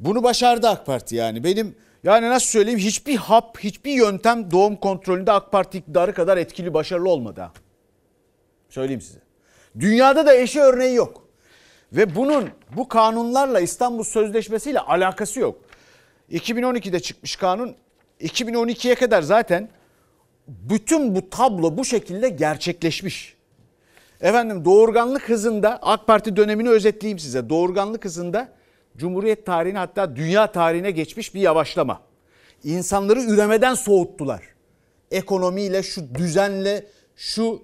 [0.00, 1.44] Bunu başardı AK Parti yani.
[1.44, 6.74] Benim yani nasıl söyleyeyim hiçbir hap, hiçbir yöntem doğum kontrolünde AK Parti iktidarı kadar etkili,
[6.74, 7.52] başarılı olmadı ha.
[8.68, 9.18] Söyleyeyim size.
[9.80, 11.28] Dünyada da eşi örneği yok.
[11.92, 15.60] Ve bunun bu kanunlarla İstanbul Sözleşmesi ile alakası yok.
[16.32, 17.74] 2012'de çıkmış kanun
[18.20, 19.68] 2012'ye kadar zaten
[20.48, 23.36] bütün bu tablo bu şekilde gerçekleşmiş.
[24.20, 27.48] Efendim doğurganlık hızında AK Parti dönemini özetleyeyim size.
[27.48, 28.48] Doğurganlık hızında
[28.98, 32.02] Cumhuriyet tarihine hatta dünya tarihine geçmiş bir yavaşlama.
[32.64, 34.42] İnsanları üremeden soğuttular.
[35.10, 37.62] Ekonomiyle, şu düzenle, şu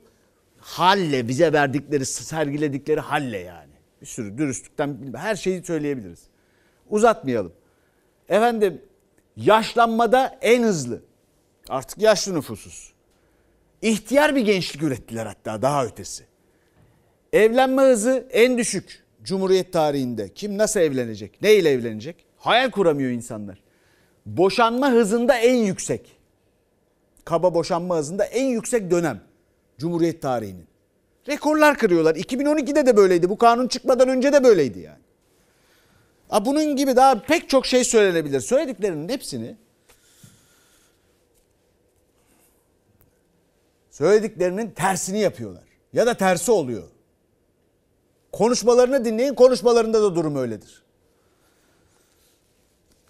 [0.59, 3.73] halle bize verdikleri, sergiledikleri halle yani.
[4.01, 6.23] Bir sürü dürüstlükten her şeyi söyleyebiliriz.
[6.91, 7.53] Uzatmayalım.
[8.29, 8.83] Efendim
[9.37, 11.03] yaşlanmada en hızlı.
[11.69, 12.93] Artık yaşlı nüfusuz.
[13.83, 16.25] İhtiyar bir gençlik ürettiler hatta daha ötesi.
[17.33, 20.29] Evlenme hızı en düşük Cumhuriyet tarihinde.
[20.35, 21.43] Kim nasıl evlenecek?
[21.43, 22.25] Ne ile evlenecek?
[22.39, 23.63] Hayal kuramıyor insanlar.
[24.27, 26.17] Boşanma hızında en yüksek.
[27.25, 29.21] Kaba boşanma hızında en yüksek dönem
[29.79, 30.67] Cumhuriyet tarihinin.
[31.29, 32.15] Rekorlar kırıyorlar.
[32.15, 33.29] 2012'de de böyleydi.
[33.29, 34.99] Bu kanun çıkmadan önce de böyleydi yani.
[36.29, 38.41] Ha bunun gibi daha pek çok şey söylenebilir.
[38.41, 39.57] Söylediklerinin hepsini
[43.91, 45.65] söylediklerinin tersini yapıyorlar.
[45.93, 46.94] Ya da tersi oluyor.
[48.35, 49.35] Konuşmalarını dinleyin.
[49.35, 50.83] Konuşmalarında da durum öyledir.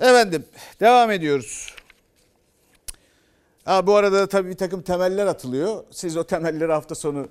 [0.01, 0.45] Efendim
[0.81, 1.75] devam ediyoruz.
[3.65, 5.85] Ha, bu arada da tabii bir takım temeller atılıyor.
[5.91, 7.29] Siz o temelleri hafta sonu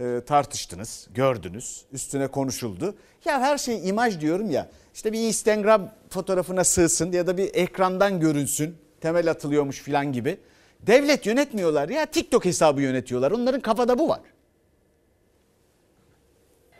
[0.00, 2.94] e, tartıştınız, gördünüz, üstüne konuşuldu.
[3.24, 4.68] Ya her şey imaj diyorum ya.
[4.94, 8.76] İşte bir Instagram fotoğrafına sığsın ya da bir ekrandan görünsün.
[9.00, 10.38] Temel atılıyormuş filan gibi.
[10.80, 13.30] Devlet yönetmiyorlar ya TikTok hesabı yönetiyorlar.
[13.30, 14.20] Onların kafada bu var.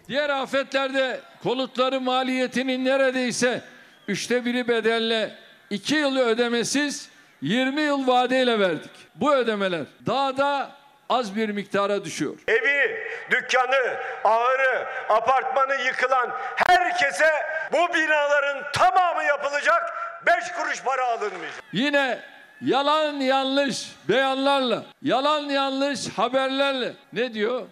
[0.09, 3.61] Diğer afetlerde konutların maliyetinin neredeyse
[4.09, 5.31] üçte biri bedelle
[5.71, 7.09] 2 yıl ödemesiz
[7.43, 8.91] 20 yıl vadeyle verdik.
[9.15, 10.71] Bu ödemeler daha da
[11.09, 12.35] az bir miktara düşüyor.
[12.49, 12.99] Evi,
[13.31, 17.31] dükkanı, ahırı, apartmanı yıkılan herkese
[17.73, 19.83] bu binaların tamamı yapılacak.
[20.27, 21.65] Beş kuruş para alınmayacak.
[21.73, 22.19] Yine
[22.61, 27.63] yalan yanlış beyanlarla, yalan yanlış haberlerle ne diyor?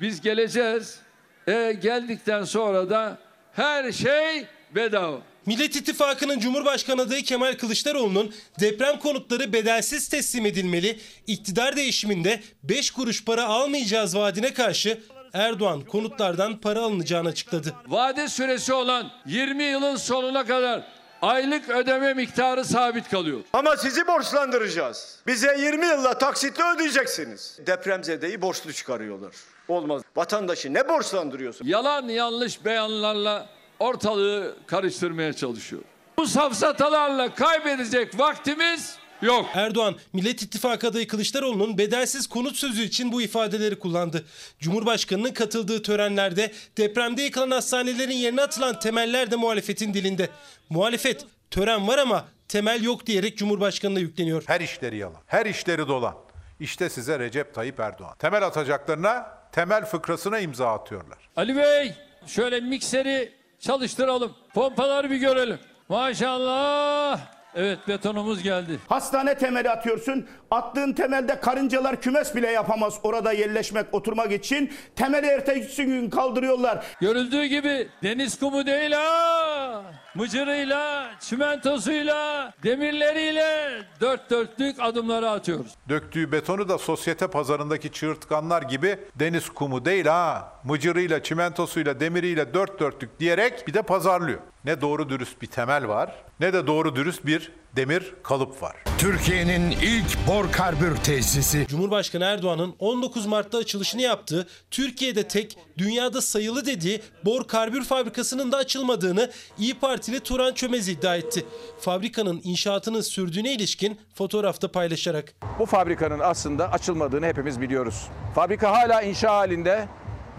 [0.00, 1.02] Biz geleceğiz.
[1.50, 3.18] E geldikten sonra da
[3.52, 5.18] her şey bedava.
[5.46, 13.24] Millet İttifakı'nın Cumhurbaşkanı adayı Kemal Kılıçdaroğlu'nun deprem konutları bedelsiz teslim edilmeli, iktidar değişiminde 5 kuruş
[13.24, 15.00] para almayacağız vaadine karşı
[15.32, 17.74] Erdoğan konutlardan para alınacağını açıkladı.
[17.86, 20.86] Vade süresi olan 20 yılın sonuna kadar
[21.22, 23.40] aylık ödeme miktarı sabit kalıyor.
[23.52, 25.18] Ama sizi borçlandıracağız.
[25.26, 27.58] Bize 20 yılla taksitle ödeyeceksiniz.
[27.66, 29.32] Depremzedeyi borçlu çıkarıyorlar.
[29.70, 30.02] Olmaz.
[30.16, 31.66] Vatandaşı ne borçlandırıyorsun?
[31.66, 35.82] Yalan yanlış beyanlarla ortalığı karıştırmaya çalışıyor.
[36.18, 39.46] Bu safsatalarla kaybedecek vaktimiz yok.
[39.54, 44.24] Erdoğan, Millet İttifakı adayı Kılıçdaroğlu'nun bedelsiz konut sözü için bu ifadeleri kullandı.
[44.58, 50.28] Cumhurbaşkanının katıldığı törenlerde depremde yıkılan hastanelerin yerine atılan temeller de muhalefetin dilinde.
[50.70, 54.42] Muhalefet tören var ama temel yok diyerek Cumhurbaşkanı'na yükleniyor.
[54.46, 56.14] Her işleri yalan, her işleri dolan.
[56.60, 58.14] İşte size Recep Tayyip Erdoğan.
[58.18, 61.18] Temel atacaklarına temel fıkrasına imza atıyorlar.
[61.36, 61.94] Ali Bey
[62.26, 64.32] şöyle mikseri çalıştıralım.
[64.54, 65.58] Pompaları bir görelim.
[65.88, 67.20] Maşallah.
[67.54, 68.78] Evet betonumuz geldi.
[68.88, 70.26] Hastane temeli atıyorsun.
[70.50, 74.72] Attığın temelde karıncalar kümes bile yapamaz orada yerleşmek, oturmak için.
[74.96, 76.84] Temeli ertesi gün kaldırıyorlar.
[77.00, 79.82] Görüldüğü gibi deniz kumu değil ha.
[80.14, 85.74] Mıcırıyla, çimentosuyla, demirleriyle dört dörtlük adımları atıyoruz.
[85.88, 90.52] Döktüğü betonu da sosyete pazarındaki çığırtkanlar gibi deniz kumu değil ha.
[90.64, 94.40] Mıcırıyla, çimentosuyla, demiriyle dört dörtlük diyerek bir de pazarlıyor.
[94.64, 98.76] Ne doğru dürüst bir temel var ne de doğru dürüst bir demir kalıp var.
[98.98, 101.66] Türkiye'nin ilk bor karbür tesisi.
[101.68, 108.56] Cumhurbaşkanı Erdoğan'ın 19 Mart'ta açılışını yaptığı, Türkiye'de tek, dünyada sayılı dediği bor karbür fabrikasının da
[108.56, 111.44] açılmadığını İyi Partili Turan Çömez iddia etti.
[111.80, 115.34] Fabrikanın inşaatının sürdüğüne ilişkin fotoğrafta paylaşarak.
[115.58, 118.08] Bu fabrikanın aslında açılmadığını hepimiz biliyoruz.
[118.34, 119.88] Fabrika hala inşa halinde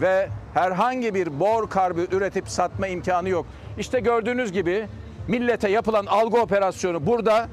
[0.01, 3.45] ve herhangi bir bor karbür üretip satma imkanı yok.
[3.77, 4.87] İşte gördüğünüz gibi
[5.27, 7.49] millete yapılan algı operasyonu burada.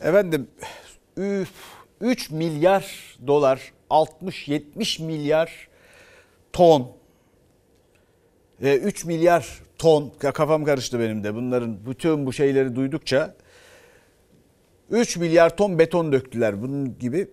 [0.00, 0.48] Efendim
[1.16, 1.52] üf,
[2.00, 5.68] 3 milyar dolar 60-70 milyar
[6.52, 6.92] ton
[8.62, 13.36] e, 3 milyar ton kafam karıştı benim de bunların bütün bu şeyleri duydukça
[14.90, 17.28] 3 milyar ton beton döktüler bunun gibi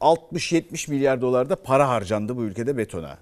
[0.00, 3.18] 60-70 milyar dolar da para harcandı bu ülkede betona.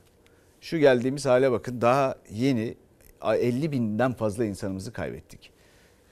[0.60, 2.76] Şu geldiğimiz hale bakın daha yeni
[3.22, 5.52] 50 binden fazla insanımızı kaybettik.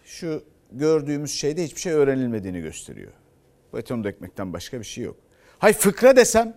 [0.04, 3.12] Şu gördüğümüz şeyde hiçbir şey öğrenilmediğini gösteriyor.
[3.74, 5.16] Beton dökmekten başka bir şey yok.
[5.58, 6.56] Hay fıkra desem,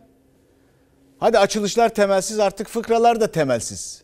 [1.20, 4.04] hadi açılışlar temelsiz artık fıkralar da temelsiz.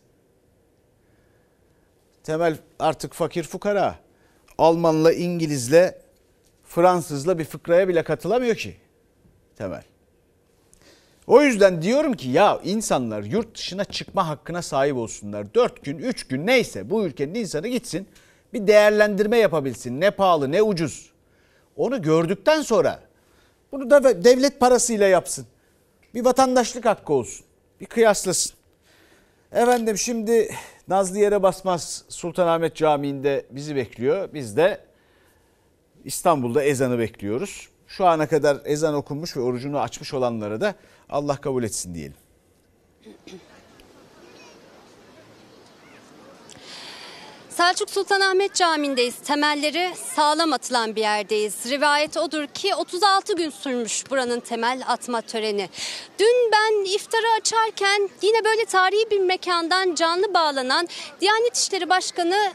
[2.24, 3.98] Temel artık fakir fukara.
[4.58, 6.02] Almanla, İngilizle,
[6.64, 8.76] Fransızla bir fıkraya bile katılamıyor ki
[9.56, 9.82] temel.
[11.26, 15.54] O yüzden diyorum ki ya insanlar yurt dışına çıkma hakkına sahip olsunlar.
[15.54, 18.08] 4 gün 3 gün neyse bu ülkenin insanı gitsin
[18.52, 20.00] bir değerlendirme yapabilsin.
[20.00, 21.10] Ne pahalı ne ucuz.
[21.76, 23.00] Onu gördükten sonra
[23.72, 25.46] bunu da devlet parasıyla yapsın.
[26.14, 27.46] Bir vatandaşlık hakkı olsun.
[27.80, 28.52] Bir kıyaslasın.
[29.52, 30.54] Efendim şimdi
[30.88, 34.28] Nazlı Yere Basmaz Sultanahmet Camii'nde bizi bekliyor.
[34.34, 34.80] Biz de
[36.04, 37.68] İstanbul'da ezanı bekliyoruz.
[37.86, 40.74] Şu ana kadar ezan okunmuş ve orucunu açmış olanlara da
[41.08, 42.16] Allah kabul etsin diyelim.
[47.56, 49.14] Selçuk Sultanahmet Camii'ndeyiz.
[49.16, 51.70] Temelleri sağlam atılan bir yerdeyiz.
[51.70, 55.68] Rivayet odur ki 36 gün sürmüş buranın temel atma töreni.
[56.18, 60.88] Dün ben iftarı açarken yine böyle tarihi bir mekandan canlı bağlanan
[61.20, 62.52] Diyanet İşleri Başkanı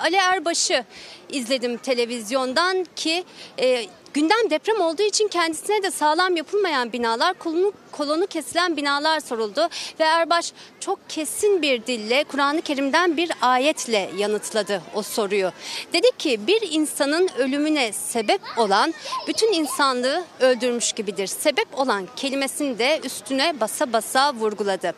[0.00, 0.84] Ali Erbaş'ı
[1.28, 3.24] izledim televizyondan ki
[3.58, 9.68] e, Gündem deprem olduğu için kendisine de sağlam yapılmayan binalar, kolonu, kolonu kesilen binalar soruldu.
[10.00, 15.52] Ve Erbaş çok kesin bir dille Kur'an-ı Kerim'den bir ayetle yanıtladı o soruyu.
[15.92, 18.94] Dedi ki bir insanın ölümüne sebep olan
[19.28, 21.26] bütün insanlığı öldürmüş gibidir.
[21.26, 24.92] Sebep olan kelimesini de üstüne basa basa vurguladı.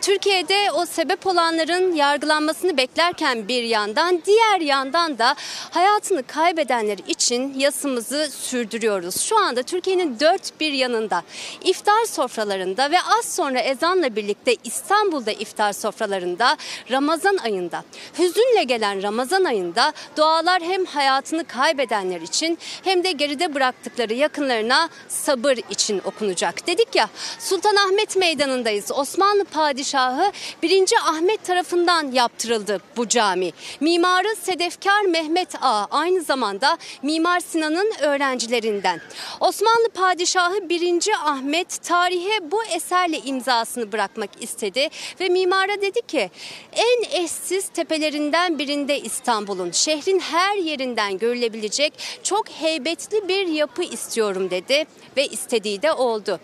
[0.00, 5.34] Türkiye'de o sebep olanların yargılanmasını beklerken bir yandan diğer yandan da
[5.70, 9.20] hayatını kaybedenler için yasımızı sürdürüyoruz.
[9.20, 11.22] Şu anda Türkiye'nin dört bir yanında
[11.64, 16.56] iftar sofralarında ve az sonra ezanla birlikte İstanbul'da iftar sofralarında
[16.90, 17.84] Ramazan ayında
[18.18, 25.56] hüzünle gelen Ramazan ayında dualar hem hayatını kaybedenler için hem de geride bıraktıkları yakınlarına sabır
[25.70, 26.66] için okunacak.
[26.66, 27.08] Dedik ya
[27.40, 28.92] Sultanahmet Meydanı'ndayız.
[28.92, 30.84] Osmanlı Padişahı 1.
[31.06, 33.52] Ahmet tarafından yaptırıldı bu cami.
[33.80, 39.00] Mimarı Sedefkar Mehmet Ağa aynı zamanda Mimar Sinan'ın öğrencileri eserlerinden.
[39.40, 41.08] Osmanlı Padişahı 1.
[41.24, 44.88] Ahmet tarihe bu eserle imzasını bırakmak istedi
[45.20, 46.30] ve mimara dedi ki
[46.72, 54.84] en eşsiz tepelerinden birinde İstanbul'un şehrin her yerinden görülebilecek çok heybetli bir yapı istiyorum dedi
[55.16, 56.40] ve istediği de oldu.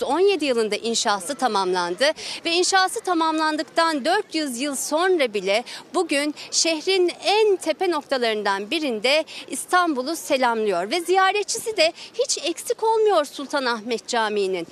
[0.00, 2.04] 1617 yılında inşası tamamlandı
[2.44, 10.16] ve inşası tamamlandıktan 400 yıl sonra bile bugün şehrin en tepe noktalarında noktalarından birinde İstanbul'u
[10.16, 14.66] selamlıyor ve ziyaretçisi de hiç eksik olmuyor Sultanahmet Camii'nin.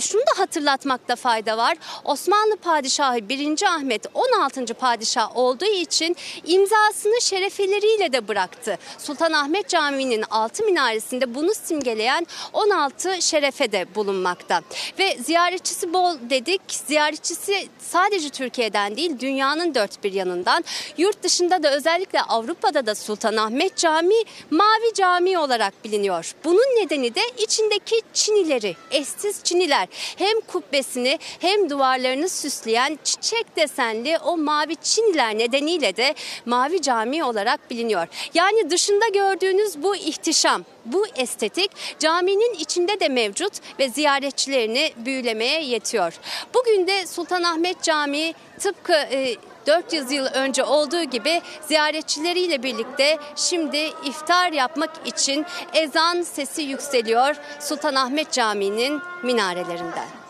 [0.00, 1.76] Şunu da hatırlatmakta fayda var.
[2.04, 3.62] Osmanlı Padişahı 1.
[3.62, 4.74] Ahmet 16.
[4.74, 8.78] padişah olduğu için imzasını şerefeleriyle de bıraktı.
[8.98, 14.61] Sultanahmet Camii'nin altı minaresinde bunu simgeleyen 16 şerefe de bulunmakta.
[14.98, 16.60] Ve ziyaretçisi bol dedik.
[16.68, 20.64] Ziyaretçisi sadece Türkiye'den değil dünyanın dört bir yanından.
[20.98, 26.34] Yurt dışında da özellikle Avrupa'da da Sultanahmet Camii Mavi Cami olarak biliniyor.
[26.44, 29.88] Bunun nedeni de içindeki çinileri, eşsiz çiniler.
[30.16, 36.14] Hem kubbesini hem duvarlarını süsleyen çiçek desenli o mavi çiniler nedeniyle de
[36.46, 38.08] Mavi Cami olarak biliniyor.
[38.34, 46.12] Yani dışında gördüğünüz bu ihtişam, bu estetik caminin içinde de mevcut ve ziyaretçilerini büyülemeye yetiyor.
[46.54, 54.52] Bugün de Sultanahmet Camii tıpkı e, 400 yıl önce olduğu gibi ziyaretçileriyle birlikte şimdi iftar
[54.52, 60.21] yapmak için ezan sesi yükseliyor Sultanahmet Camii'nin minarelerinden.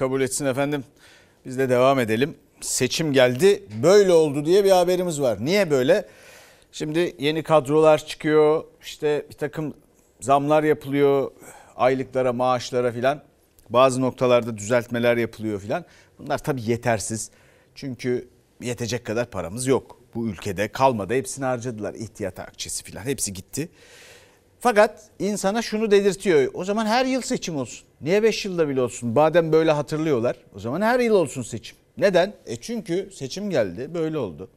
[0.00, 0.84] Kabul etsin efendim.
[1.46, 2.34] Biz de devam edelim.
[2.60, 5.44] Seçim geldi böyle oldu diye bir haberimiz var.
[5.44, 6.08] Niye böyle?
[6.72, 8.64] Şimdi yeni kadrolar çıkıyor.
[8.82, 9.74] İşte bir takım
[10.20, 11.30] zamlar yapılıyor.
[11.76, 13.22] Aylıklara, maaşlara filan.
[13.70, 15.84] Bazı noktalarda düzeltmeler yapılıyor filan.
[16.18, 17.30] Bunlar tabii yetersiz.
[17.74, 18.28] Çünkü
[18.60, 20.00] yetecek kadar paramız yok.
[20.14, 21.14] Bu ülkede kalmadı.
[21.14, 21.94] Hepsini harcadılar.
[21.94, 23.68] İhtiyat akçesi filan hepsi gitti.
[24.60, 26.50] Fakat insana şunu dedirtiyor.
[26.54, 27.89] O zaman her yıl seçim olsun.
[28.00, 29.10] Niye 5 yılda bile olsun?
[29.10, 30.36] Madem böyle hatırlıyorlar.
[30.54, 31.76] O zaman her yıl olsun seçim.
[31.98, 32.34] Neden?
[32.46, 33.90] E çünkü seçim geldi.
[33.94, 34.50] Böyle oldu.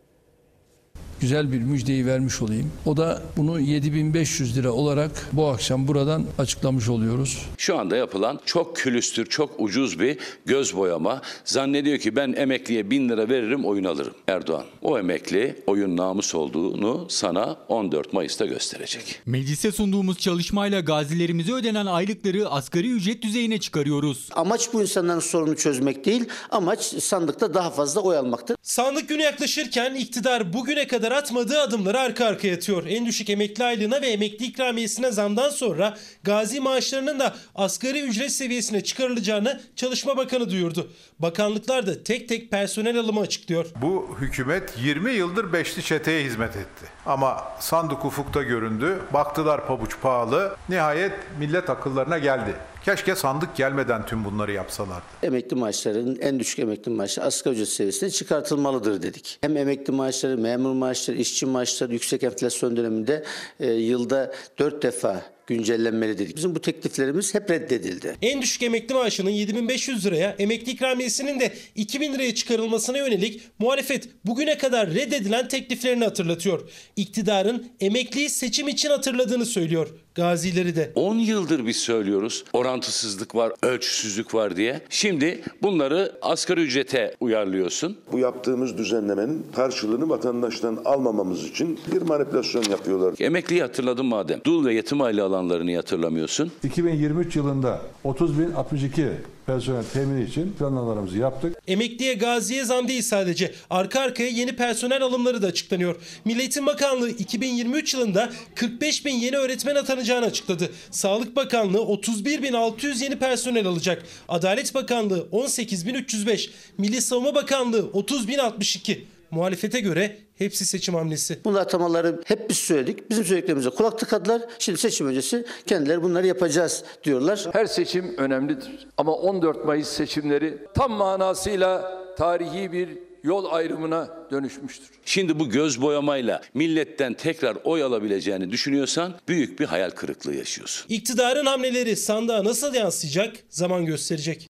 [1.23, 2.71] Güzel bir müjdeyi vermiş olayım.
[2.85, 7.45] O da bunu 7500 lira olarak bu akşam buradan açıklamış oluyoruz.
[7.57, 11.21] Şu anda yapılan çok külüstür, çok ucuz bir göz boyama.
[11.45, 14.13] Zannediyor ki ben emekliye bin lira veririm, oyun alırım.
[14.27, 19.21] Erdoğan, o emekli oyun namus olduğunu sana 14 Mayıs'ta gösterecek.
[19.25, 24.29] Meclise sunduğumuz çalışmayla gazilerimize ödenen aylıkları asgari ücret düzeyine çıkarıyoruz.
[24.35, 28.57] Amaç bu insanların sorunu çözmek değil, amaç sandıkta daha fazla oy almaktır.
[28.61, 32.83] Sandık günü yaklaşırken iktidar bugüne kadar atmadığı adımları arka arkaya atıyor.
[32.87, 38.83] En düşük emekli aylığına ve emekli ikramiyesine zamdan sonra gazi maaşlarının da asgari ücret seviyesine
[38.83, 40.91] çıkarılacağını Çalışma Bakanı duyurdu.
[41.19, 43.65] Bakanlıklar da tek tek personel alımı açıklıyor.
[43.81, 46.85] Bu hükümet 20 yıldır beşli çeteye hizmet etti.
[47.05, 49.01] Ama sandık ufukta göründü.
[49.13, 50.55] Baktılar pabuç pahalı.
[50.69, 52.55] Nihayet millet akıllarına geldi.
[52.85, 55.05] Keşke sandık gelmeden tüm bunları yapsalardı.
[55.23, 59.37] Emekli maaşlarının en düşük emekli maaşı asgari ücret seviyesine çıkartılmalıdır dedik.
[59.41, 63.23] Hem emekli maaşları, memur maaşları, işçi maaşları yüksek enflasyon döneminde
[63.59, 66.35] e, yılda 4 defa güncellenmeli dedik.
[66.35, 68.15] Bizim bu tekliflerimiz hep reddedildi.
[68.21, 74.57] En düşük emekli maaşının 7500 liraya, emekli ikramiyesinin de 2000 liraya çıkarılmasına yönelik muhalefet bugüne
[74.57, 76.69] kadar reddedilen tekliflerini hatırlatıyor.
[76.95, 80.91] İktidarın emekliyi seçim için hatırladığını söylüyor gazileri de.
[80.95, 84.81] 10 yıldır biz söylüyoruz orantısızlık var, ölçüsüzlük var diye.
[84.89, 87.97] Şimdi bunları asgari ücrete uyarlıyorsun.
[88.11, 93.13] Bu yaptığımız düzenlemenin karşılığını vatandaştan almamamız için bir manipülasyon yapıyorlar.
[93.19, 94.39] Emekliyi hatırladın madem.
[94.45, 96.51] Dul ve yetim aile alanlarını hatırlamıyorsun.
[96.63, 99.09] 2023 yılında 30.062
[99.45, 101.57] personel temini için planlamalarımızı yaptık.
[101.67, 103.53] Emekliye gaziye zam değil sadece.
[103.69, 105.95] Arka arkaya yeni personel alımları da açıklanıyor.
[106.25, 110.69] Milli Eğitim Bakanlığı 2023 yılında 45 bin yeni öğretmen atanacağını açıkladı.
[110.91, 114.03] Sağlık Bakanlığı 31.600 yeni personel alacak.
[114.29, 116.49] Adalet Bakanlığı 18.305.
[116.77, 118.99] Milli Savunma Bakanlığı 30.062.
[119.31, 121.39] Muhalefete göre hepsi seçim hamlesi.
[121.45, 123.09] Bu atamaları hep biz söyledik.
[123.09, 124.41] Bizim söylediklerimize kulak tıkadılar.
[124.59, 127.47] Şimdi seçim öncesi kendileri bunları yapacağız diyorlar.
[127.53, 128.87] Her seçim önemlidir.
[128.97, 132.89] Ama 14 Mayıs seçimleri tam manasıyla tarihi bir
[133.23, 134.89] yol ayrımına dönüşmüştür.
[135.05, 140.85] Şimdi bu göz boyamayla milletten tekrar oy alabileceğini düşünüyorsan büyük bir hayal kırıklığı yaşıyorsun.
[140.89, 144.47] İktidarın hamleleri sandığa nasıl yansıyacak zaman gösterecek.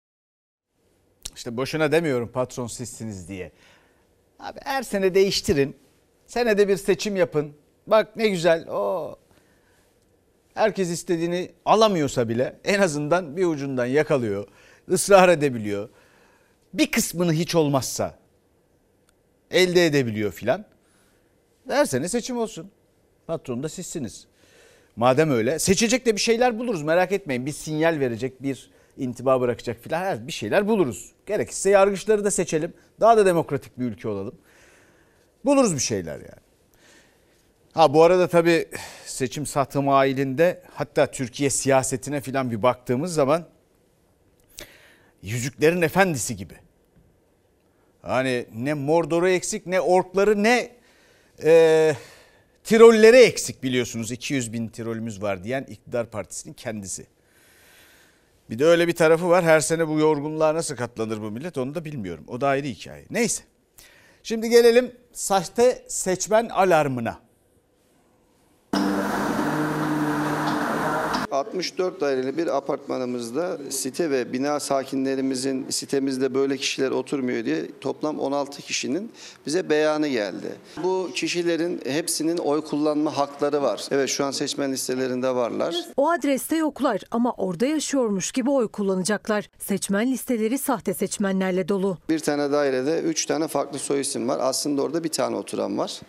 [1.35, 3.51] İşte boşuna demiyorum patron sizsiniz diye.
[4.39, 5.75] Abi her sene değiştirin.
[6.25, 7.53] Senede bir seçim yapın.
[7.87, 8.67] Bak ne güzel.
[8.69, 9.15] O
[10.53, 14.47] herkes istediğini alamıyorsa bile en azından bir ucundan yakalıyor.
[14.91, 15.89] ısrar edebiliyor.
[16.73, 18.15] Bir kısmını hiç olmazsa
[19.51, 20.65] elde edebiliyor filan.
[21.67, 22.71] Her sene seçim olsun.
[23.27, 24.27] Patron da sizsiniz.
[24.95, 27.45] Madem öyle seçecek de bir şeyler buluruz merak etmeyin.
[27.45, 28.69] Bir sinyal verecek bir
[28.99, 31.11] intiba bırakacak filan bir şeyler buluruz.
[31.25, 32.73] Gerekirse yargıçları da seçelim.
[32.99, 34.35] Daha da demokratik bir ülke olalım.
[35.45, 36.49] Buluruz bir şeyler yani.
[37.73, 38.67] Ha bu arada tabii
[39.05, 43.45] seçim satım ailinde hatta Türkiye siyasetine filan bir baktığımız zaman
[45.21, 46.55] Yüzüklerin Efendisi gibi.
[48.01, 50.71] Hani ne Mordor'u eksik ne orkları ne
[51.43, 51.95] e,
[52.63, 54.11] Tirolleri eksik biliyorsunuz.
[54.11, 57.07] 200 bin Tirolümüz var diyen iktidar partisinin kendisi.
[58.49, 59.43] Bir de öyle bir tarafı var.
[59.43, 62.23] Her sene bu yorgunluğa nasıl katlanır bu millet onu da bilmiyorum.
[62.27, 63.05] O da ayrı hikaye.
[63.09, 63.43] Neyse.
[64.23, 67.19] Şimdi gelelim sahte seçmen alarmına.
[71.31, 78.61] 64 daireli bir apartmanımızda site ve bina sakinlerimizin sitemizde böyle kişiler oturmuyor diye toplam 16
[78.61, 79.11] kişinin
[79.45, 80.55] bize beyanı geldi.
[80.83, 83.85] Bu kişilerin hepsinin oy kullanma hakları var.
[83.91, 85.75] Evet şu an seçmen listelerinde varlar.
[85.97, 89.49] O adreste yoklar ama orada yaşıyormuş gibi oy kullanacaklar.
[89.59, 91.97] Seçmen listeleri sahte seçmenlerle dolu.
[92.09, 94.37] Bir tane dairede 3 tane farklı soy isim var.
[94.41, 95.99] Aslında orada bir tane oturan var.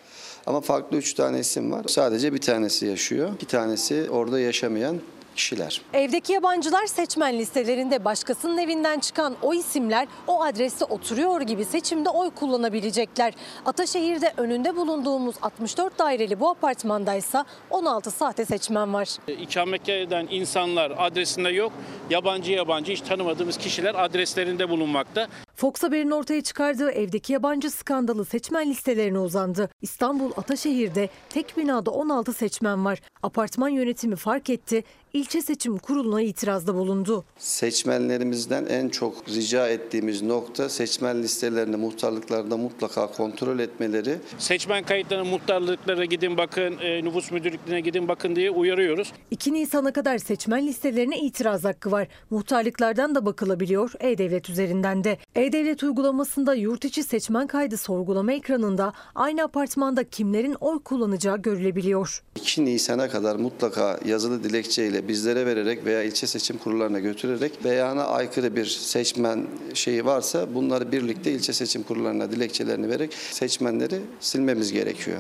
[0.47, 1.85] Ama farklı 3 tane isim var.
[1.89, 3.31] Sadece bir tanesi yaşıyor.
[3.43, 5.01] Bir tanesi orada yaşamayan
[5.37, 5.83] kişiler.
[5.95, 12.31] Evdeki yabancılar seçmen listelerinde başkasının evinden çıkan o isimler o adreste oturuyor gibi seçimde oy
[12.31, 13.35] kullanabilecekler.
[13.67, 19.09] Ataşehir'de önünde bulunduğumuz 64 daireli bu apartmandaysa 16 sahte seçmen var.
[19.29, 21.73] İkamet eden insanlar adresinde yok.
[22.11, 25.29] Yabancı yabancı hiç tanımadığımız kişiler adreslerinde bulunmakta.
[25.61, 29.71] Fox Haber'in ortaya çıkardığı evdeki yabancı skandalı seçmen listelerine uzandı.
[29.83, 33.01] İstanbul Ataşehir'de tek binada 16 seçmen var.
[33.23, 37.25] Apartman yönetimi fark etti, ilçe seçim kuruluna itirazda bulundu.
[37.39, 44.19] Seçmenlerimizden en çok rica ettiğimiz nokta seçmen listelerini muhtarlıklarda mutlaka kontrol etmeleri.
[44.39, 49.13] Seçmen kayıtlarına, muhtarlıklara gidin bakın, e, nüfus müdürlüklerine gidin bakın diye uyarıyoruz.
[49.31, 52.09] 2 Nisan'a kadar seçmen listelerine itiraz hakkı var.
[52.31, 55.19] Muhtarlıklardan da bakılabiliyor E-Devlet üzerinden de.
[55.51, 62.23] E-Devlet uygulamasında yurt içi seçmen kaydı sorgulama ekranında aynı apartmanda kimlerin oy kullanacağı görülebiliyor.
[62.37, 68.57] 2 Nisan'a kadar mutlaka yazılı dilekçeyle bizlere vererek veya ilçe seçim kurullarına götürerek beyana aykırı
[68.57, 75.19] bir seçmen şeyi varsa bunları birlikte ilçe seçim kurullarına dilekçelerini vererek seçmenleri silmemiz gerekiyor.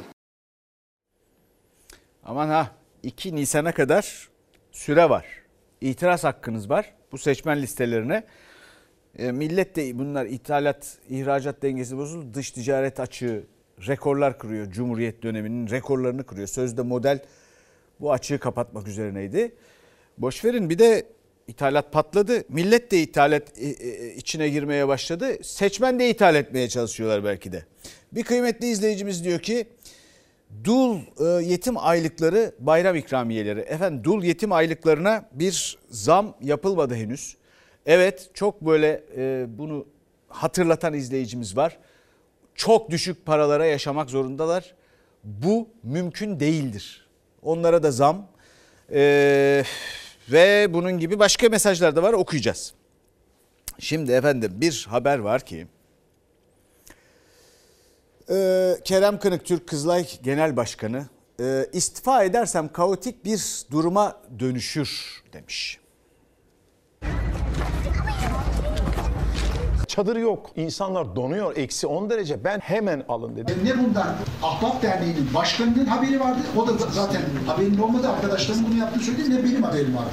[2.25, 2.71] Aman ha
[3.03, 4.29] 2 Nisan'a kadar
[4.73, 5.27] süre var.
[5.81, 8.25] İtiraz hakkınız var bu seçmen listelerine.
[9.19, 12.35] E, millet de bunlar ithalat, ihracat dengesi bozuldu.
[12.35, 13.45] Dış ticaret açığı
[13.87, 14.71] rekorlar kırıyor.
[14.71, 16.49] Cumhuriyet döneminin rekorlarını kırıyor.
[16.49, 17.19] Sözde model
[18.01, 19.55] bu açığı kapatmak üzerineydi.
[20.19, 21.07] Boş verin bir de
[21.49, 22.45] ithalat patladı.
[22.49, 25.45] Millet de ithalat e, e, içine girmeye başladı.
[25.45, 27.65] Seçmen de ithal etmeye çalışıyorlar belki de.
[28.13, 29.67] Bir kıymetli izleyicimiz diyor ki
[30.65, 33.61] dul e, yetim aylıkları bayram ikramiyeleri.
[33.61, 37.37] Efendim dul yetim aylıklarına bir zam yapılmadı henüz.
[37.87, 39.05] Evet çok böyle
[39.59, 39.87] bunu
[40.29, 41.79] hatırlatan izleyicimiz var.
[42.55, 44.75] Çok düşük paralara yaşamak zorundalar.
[45.25, 47.09] Bu mümkün değildir.
[47.43, 48.27] Onlara da zam.
[48.93, 49.65] Ee,
[50.31, 52.75] ve bunun gibi başka mesajlar da var okuyacağız.
[53.79, 55.67] Şimdi efendim bir haber var ki
[58.31, 61.07] e, Kerem Kınık Türk Kızılay Genel Başkanı
[61.41, 65.81] e, istifa edersem kaotik bir duruma dönüşür demiş.
[70.01, 70.51] Çadır yok.
[70.57, 71.57] İnsanlar donuyor.
[71.57, 72.45] Eksi 10 derece.
[72.45, 73.57] Ben hemen alın dedim.
[73.65, 74.17] Ne bundan?
[74.43, 76.39] Ahbap Derneği'nin başkanının haberi vardı.
[76.57, 78.09] O da zaten haberinin olmadı.
[78.09, 79.31] Arkadaşlarım bunu yaptığını söyledi.
[79.31, 80.11] Ne benim haberim vardı.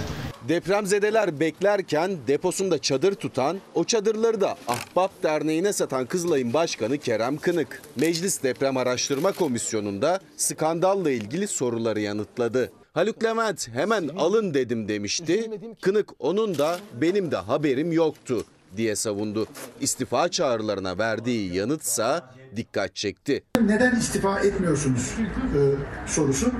[0.49, 7.81] Depremzedeler beklerken deposunda çadır tutan, o çadırları da Ahbap Derneği'ne satan Kızılay'ın başkanı Kerem Kınık.
[7.95, 12.71] Meclis Deprem Araştırma Komisyonu'nda skandalla ilgili soruları yanıtladı.
[12.93, 15.51] Haluk Levent hemen alın dedim demişti.
[15.81, 18.45] Kınık onun da benim de haberim yoktu
[18.77, 19.47] diye savundu.
[19.81, 23.43] İstifa çağrılarına verdiği yanıtsa dikkat çekti.
[23.61, 25.59] Neden istifa etmiyorsunuz e,
[26.07, 26.51] sorusu.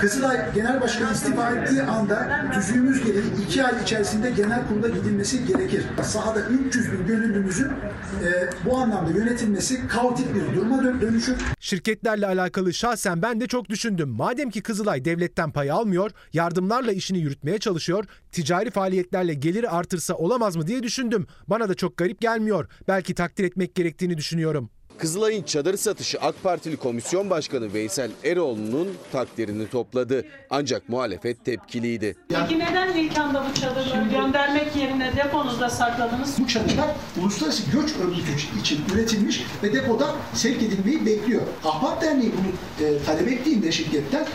[0.00, 5.82] Kızılay Genel Başkanı istifa ettiği anda tüzüğümüz gereği iki ay içerisinde genel kurula gidilmesi gerekir.
[6.02, 11.36] Sahada 300 bin gönüllümüzün e, bu anlamda yönetilmesi kaotik bir duruma dö- dönüşür.
[11.60, 14.08] Şirketlerle alakalı şahsen ben de çok düşündüm.
[14.08, 20.56] Madem ki Kızılay devletten pay almıyor, yardımlarla işini yürütmeye çalışıyor, ticari faaliyetlerle geliri artırsa olamaz
[20.56, 21.26] mı diye düşündüm.
[21.46, 22.68] Bana da çok garip gelmiyor.
[22.88, 24.70] Belki takdir etmek gerektiğini düşünüyorum.
[24.98, 30.24] Kızılay'ın çadır satışı AK Partili Komisyon Başkanı Veysel Eroğlu'nun takdirini topladı.
[30.50, 32.16] Ancak muhalefet tepkiliydi.
[32.28, 36.34] Peki neden ilk anda bu çadırları göndermek yerine deponuzda sakladınız?
[36.38, 36.88] Bu çadırlar
[37.20, 41.42] uluslararası göç örgütü için üretilmiş ve depoda sevk edilmeyi bekliyor.
[41.64, 44.26] Ahbap Derneği bunu e, talep ettiğinde şirketten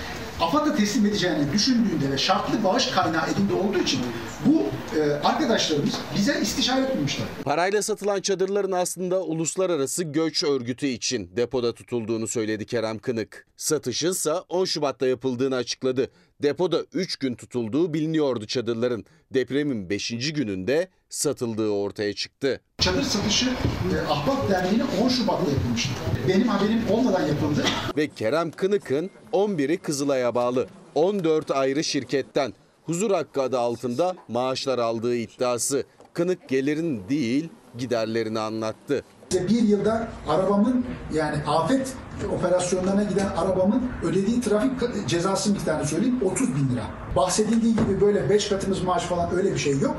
[0.41, 3.99] AFAD'a teslim edeceğini düşündüğünde ve şartlı bağış kaynağı elinde olduğu için
[4.45, 4.63] bu
[4.97, 7.27] e, arkadaşlarımız bize istişare etmemişler.
[7.43, 13.47] Parayla satılan çadırların aslında uluslararası göç örgütü için depoda tutulduğunu söyledi Kerem Kınık.
[13.57, 16.09] Satışınsa 10 Şubat'ta yapıldığını açıkladı.
[16.43, 19.05] Depoda 3 gün tutulduğu biliniyordu çadırların.
[19.33, 20.33] Depremin 5.
[20.33, 22.61] gününde satıldığı ortaya çıktı.
[22.77, 25.89] Çadır satışı e, Ahbap Derneği'ne 10 Şubat'ta yapılmıştı.
[26.29, 27.63] Benim haberim olmadan yapıldı.
[27.97, 35.15] Ve Kerem Kınık'ın 11'i Kızılay'a bağlı 14 ayrı şirketten huzur hakkı adı altında maaşlar aldığı
[35.15, 35.83] iddiası.
[36.13, 39.03] Kınık gelirin değil giderlerini anlattı.
[39.33, 41.93] Ve bir yılda arabamın yani afet
[42.37, 46.83] operasyonlarına giden arabamın ödediği trafik cezası miktarını söyleyeyim 30 bin lira.
[47.15, 49.95] Bahsedildiği gibi böyle 5 katımız maaş falan öyle bir şey yok.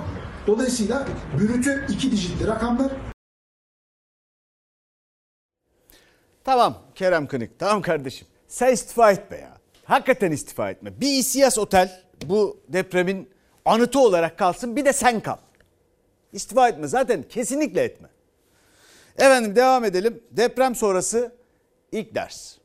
[0.47, 1.09] Dolayısıyla
[1.39, 2.93] bürütü iki dijitli rakamlar
[6.45, 8.29] Tamam Kerem Kınık tamam kardeşim.
[8.49, 9.57] Sen istifa etme ya.
[9.85, 11.01] Hakikaten istifa etme.
[11.01, 13.31] Bir İSİAS Otel bu depremin
[13.65, 15.37] anıtı olarak kalsın bir de sen kal.
[16.33, 18.09] İstifa etme zaten kesinlikle etme.
[19.19, 20.23] Efendim devam edelim.
[20.31, 21.33] Deprem sonrası
[21.93, 22.59] ilk ders.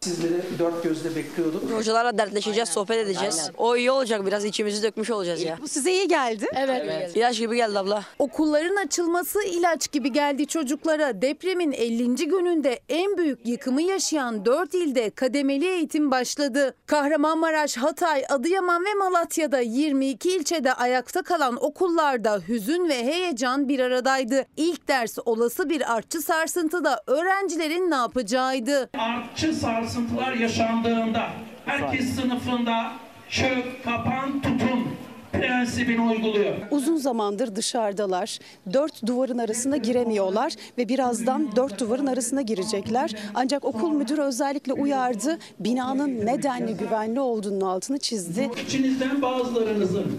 [0.00, 1.70] Sizleri dört gözle bekliyorduk.
[1.70, 3.50] Hocalarla dertleşeceğiz, sohbet edeceğiz.
[3.56, 5.58] O iyi olacak biraz içimizi dökmüş olacağız ya.
[5.62, 6.46] Bu size iyi geldi.
[6.56, 7.16] Evet.
[7.16, 8.02] İlaç gibi geldi abla.
[8.18, 11.22] Okulların açılması ilaç gibi geldi çocuklara.
[11.22, 12.14] Depremin 50.
[12.16, 16.74] gününde en büyük yıkımı yaşayan 4 ilde kademeli eğitim başladı.
[16.86, 24.46] Kahramanmaraş, Hatay, Adıyaman ve Malatya'da 22 ilçede ayakta kalan okullarda hüzün ve heyecan bir aradaydı.
[24.56, 28.90] İlk ders olası bir artçı sarsıntıda öğrencilerin ne yapacağıydı.
[28.98, 29.54] Artçı
[29.86, 31.26] sarsıntılar yaşandığında
[31.66, 32.92] herkes sınıfında
[33.30, 34.86] çök, kapan, tutun
[35.32, 36.54] prensibini uyguluyor.
[36.70, 38.38] Uzun zamandır dışarıdalar.
[38.72, 43.10] Dört duvarın arasına giremiyorlar ve birazdan dört duvarın arasına girecekler.
[43.34, 45.38] Ancak okul müdürü özellikle uyardı.
[45.60, 48.50] Binanın nedenli güvenli olduğunun altını çizdi.
[48.66, 50.18] İçinizden bazılarınızın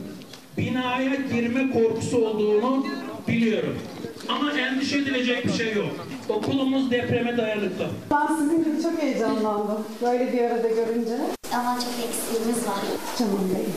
[0.57, 2.85] binaya girme korkusu olduğunu
[3.27, 3.77] biliyorum.
[4.29, 6.07] Ama endişe edilecek bir şey yok.
[6.29, 7.87] Okulumuz depreme dayanıklı.
[8.11, 9.85] Ben sizin gibi çok heyecanlandım.
[10.01, 11.17] Böyle bir arada görünce.
[11.53, 12.79] Ama çok eksiğimiz var.
[13.19, 13.73] Canım benim.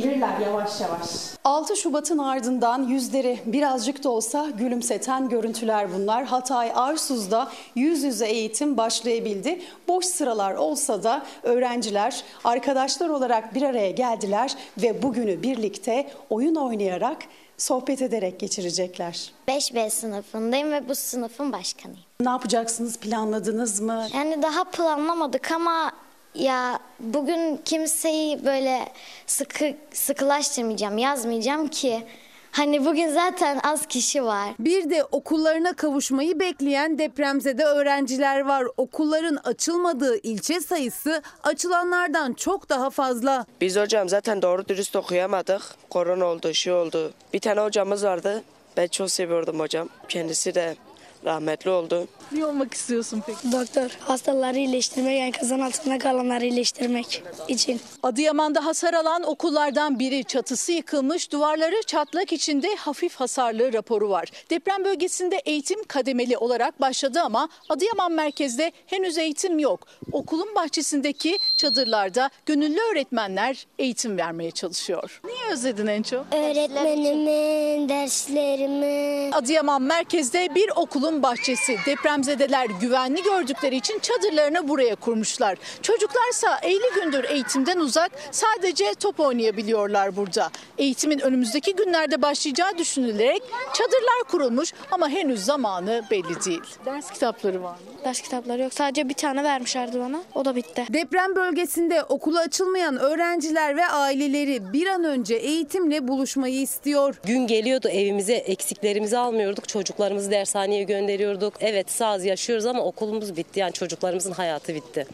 [0.00, 1.00] Gelirler yavaş yavaş.
[1.44, 6.24] 6 Şubat'ın ardından yüzleri birazcık da olsa gülümseten görüntüler bunlar.
[6.24, 9.60] Hatay Arsuz'da yüz yüze eğitim başlayabildi.
[9.88, 17.18] Boş sıralar olsa da öğrenciler arkadaşlar olarak bir araya geldiler ve bugünü birlikte oyun oynayarak
[17.60, 19.32] sohbet ederek geçirecekler.
[19.48, 22.04] 5B sınıfındayım ve bu sınıfın başkanıyım.
[22.20, 24.06] Ne yapacaksınız planladınız mı?
[24.14, 25.92] Yani daha planlamadık ama
[26.34, 28.88] ya bugün kimseyi böyle
[29.26, 32.04] sıkı sıkılaştırmayacağım, yazmayacağım ki
[32.52, 34.48] Hani bugün zaten az kişi var.
[34.58, 38.64] Bir de okullarına kavuşmayı bekleyen depremzede öğrenciler var.
[38.76, 43.46] Okulların açılmadığı ilçe sayısı açılanlardan çok daha fazla.
[43.60, 45.62] Biz hocam zaten doğru dürüst okuyamadık.
[45.90, 47.12] Korona oldu, şey oldu.
[47.34, 48.42] Bir tane hocamız vardı.
[48.76, 49.88] Ben çok seviyordum hocam.
[50.08, 50.76] Kendisi de
[51.24, 52.08] rahmetli oldu.
[52.32, 53.52] Ne olmak istiyorsun peki?
[53.52, 53.90] Doktor.
[54.00, 57.80] Hastaları iyileştirmek, yani kazan altında kalanları iyileştirmek için.
[58.02, 64.28] Adıyaman'da hasar alan okullardan biri çatısı yıkılmış, duvarları çatlak içinde hafif hasarlı raporu var.
[64.50, 69.86] Deprem bölgesinde eğitim kademeli olarak başladı ama Adıyaman merkezde henüz eğitim yok.
[70.12, 75.20] Okulun bahçesindeki çadırlarda gönüllü öğretmenler eğitim vermeye çalışıyor.
[75.24, 76.26] Niye özledin en çok?
[76.34, 79.30] Öğretmenimi, derslerimi.
[79.34, 81.76] Adıyaman merkezde bir okulun bahçesi.
[81.86, 85.58] Depremzedeler güvenli gördükleri için çadırlarını buraya kurmuşlar.
[85.82, 90.50] Çocuklarsa 50 gündür eğitimden uzak sadece top oynayabiliyorlar burada.
[90.78, 93.42] Eğitimin önümüzdeki günlerde başlayacağı düşünülerek
[93.74, 96.60] çadırlar kurulmuş ama henüz zamanı belli değil.
[96.86, 97.78] Ders kitapları var mı?
[98.04, 98.74] Ders kitapları yok.
[98.74, 100.22] Sadece bir tane vermişlerdi bana.
[100.34, 100.86] O da bitti.
[100.88, 107.14] Deprem bölgesinde okula açılmayan öğrenciler ve aileleri bir an önce eğitimle buluşmayı istiyor.
[107.26, 109.68] Gün geliyordu evimize eksiklerimizi almıyorduk.
[109.68, 111.54] Çocuklarımızı dershaneye gönderiyorduk gönderiyorduk.
[111.60, 113.60] Evet sağız yaşıyoruz ama okulumuz bitti.
[113.60, 115.06] Yani çocuklarımızın hayatı bitti.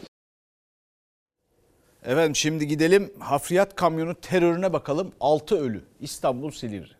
[2.03, 5.11] Efendim şimdi gidelim hafriyat kamyonu terörüne bakalım.
[5.19, 6.91] 6 ölü İstanbul Silivri.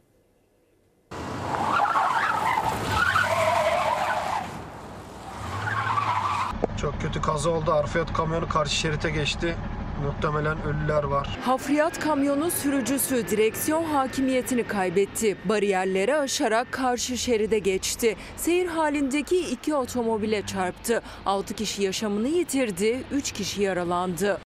[6.82, 7.72] Çok kötü kaza oldu.
[7.72, 9.56] Arfiyat kamyonu karşı şerite geçti.
[10.06, 11.38] Muhtemelen ölüler var.
[11.42, 15.38] Hafriyat kamyonu sürücüsü direksiyon hakimiyetini kaybetti.
[15.46, 18.16] Bariyerleri aşarak karşı şeride geçti.
[18.38, 21.02] Seyir halindeki iki otomobile çarptı.
[21.26, 24.47] 6 kişi yaşamını yitirdi, 3 kişi yaralandı.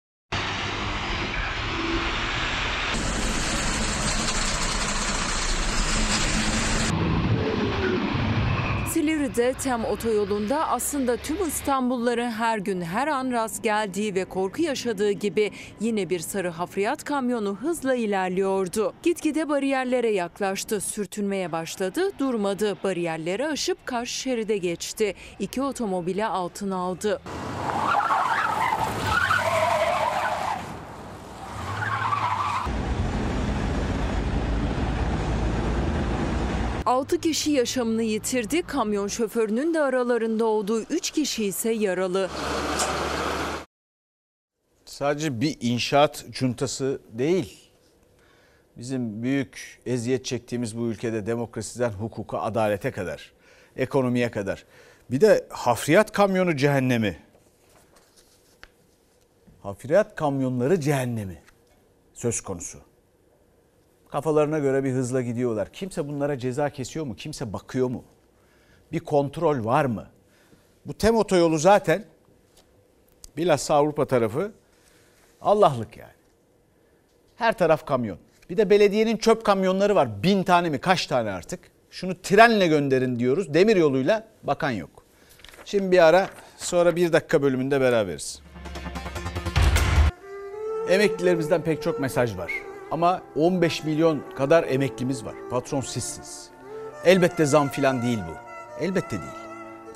[9.35, 15.11] Silivri'de TEM otoyolunda aslında tüm İstanbulluların her gün her an rast geldiği ve korku yaşadığı
[15.11, 18.93] gibi yine bir sarı hafriyat kamyonu hızla ilerliyordu.
[19.03, 22.77] Gitgide bariyerlere yaklaştı, sürtünmeye başladı, durmadı.
[22.85, 25.15] Bariyerleri aşıp karşı şeride geçti.
[25.39, 27.21] İki otomobile altına aldı.
[36.95, 38.63] Altı kişi yaşamını yitirdi.
[38.63, 42.31] Kamyon şoförünün de aralarında olduğu 3 kişi ise yaralı.
[44.85, 47.71] Sadece bir inşaat cuntası değil.
[48.77, 53.33] Bizim büyük eziyet çektiğimiz bu ülkede demokrasiden hukuka, adalete kadar,
[53.77, 54.65] ekonomiye kadar.
[55.11, 57.19] Bir de hafriyat kamyonu cehennemi.
[59.63, 61.43] Hafriyat kamyonları cehennemi
[62.13, 62.94] söz konusu.
[64.15, 65.69] Kafalarına göre bir hızla gidiyorlar.
[65.73, 67.17] Kimse bunlara ceza kesiyor mu?
[67.17, 68.05] Kimse bakıyor mu?
[68.93, 70.07] Bir kontrol var mı?
[70.87, 72.05] Bu TEM otoyolu zaten
[73.37, 74.53] bilhassa Avrupa tarafı
[75.41, 76.13] Allah'lık yani.
[77.37, 78.19] Her taraf kamyon.
[78.51, 80.23] Bir de belediyenin çöp kamyonları var.
[80.23, 81.61] Bin tane mi kaç tane artık.
[81.91, 83.55] Şunu trenle gönderin diyoruz.
[83.55, 84.91] Demir yoluyla bakan yok.
[85.65, 88.43] Şimdi bir ara sonra bir dakika bölümünde beraberiz.
[90.89, 92.53] Emeklilerimizden pek çok mesaj var.
[92.95, 95.35] Ama 15 milyon kadar emeklimiz var.
[95.51, 96.49] Patron sizsiniz.
[97.05, 98.35] Elbette zam filan değil bu.
[98.85, 99.33] Elbette değil.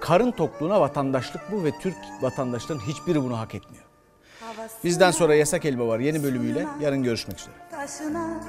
[0.00, 3.84] Karın tokluğuna vatandaşlık bu ve Türk vatandaşların hiçbiri bunu hak etmiyor.
[4.84, 7.54] Bizden sonra Yasak Elma var yeni bölümüyle yarın görüşmek üzere.
[7.70, 8.40] Taşına,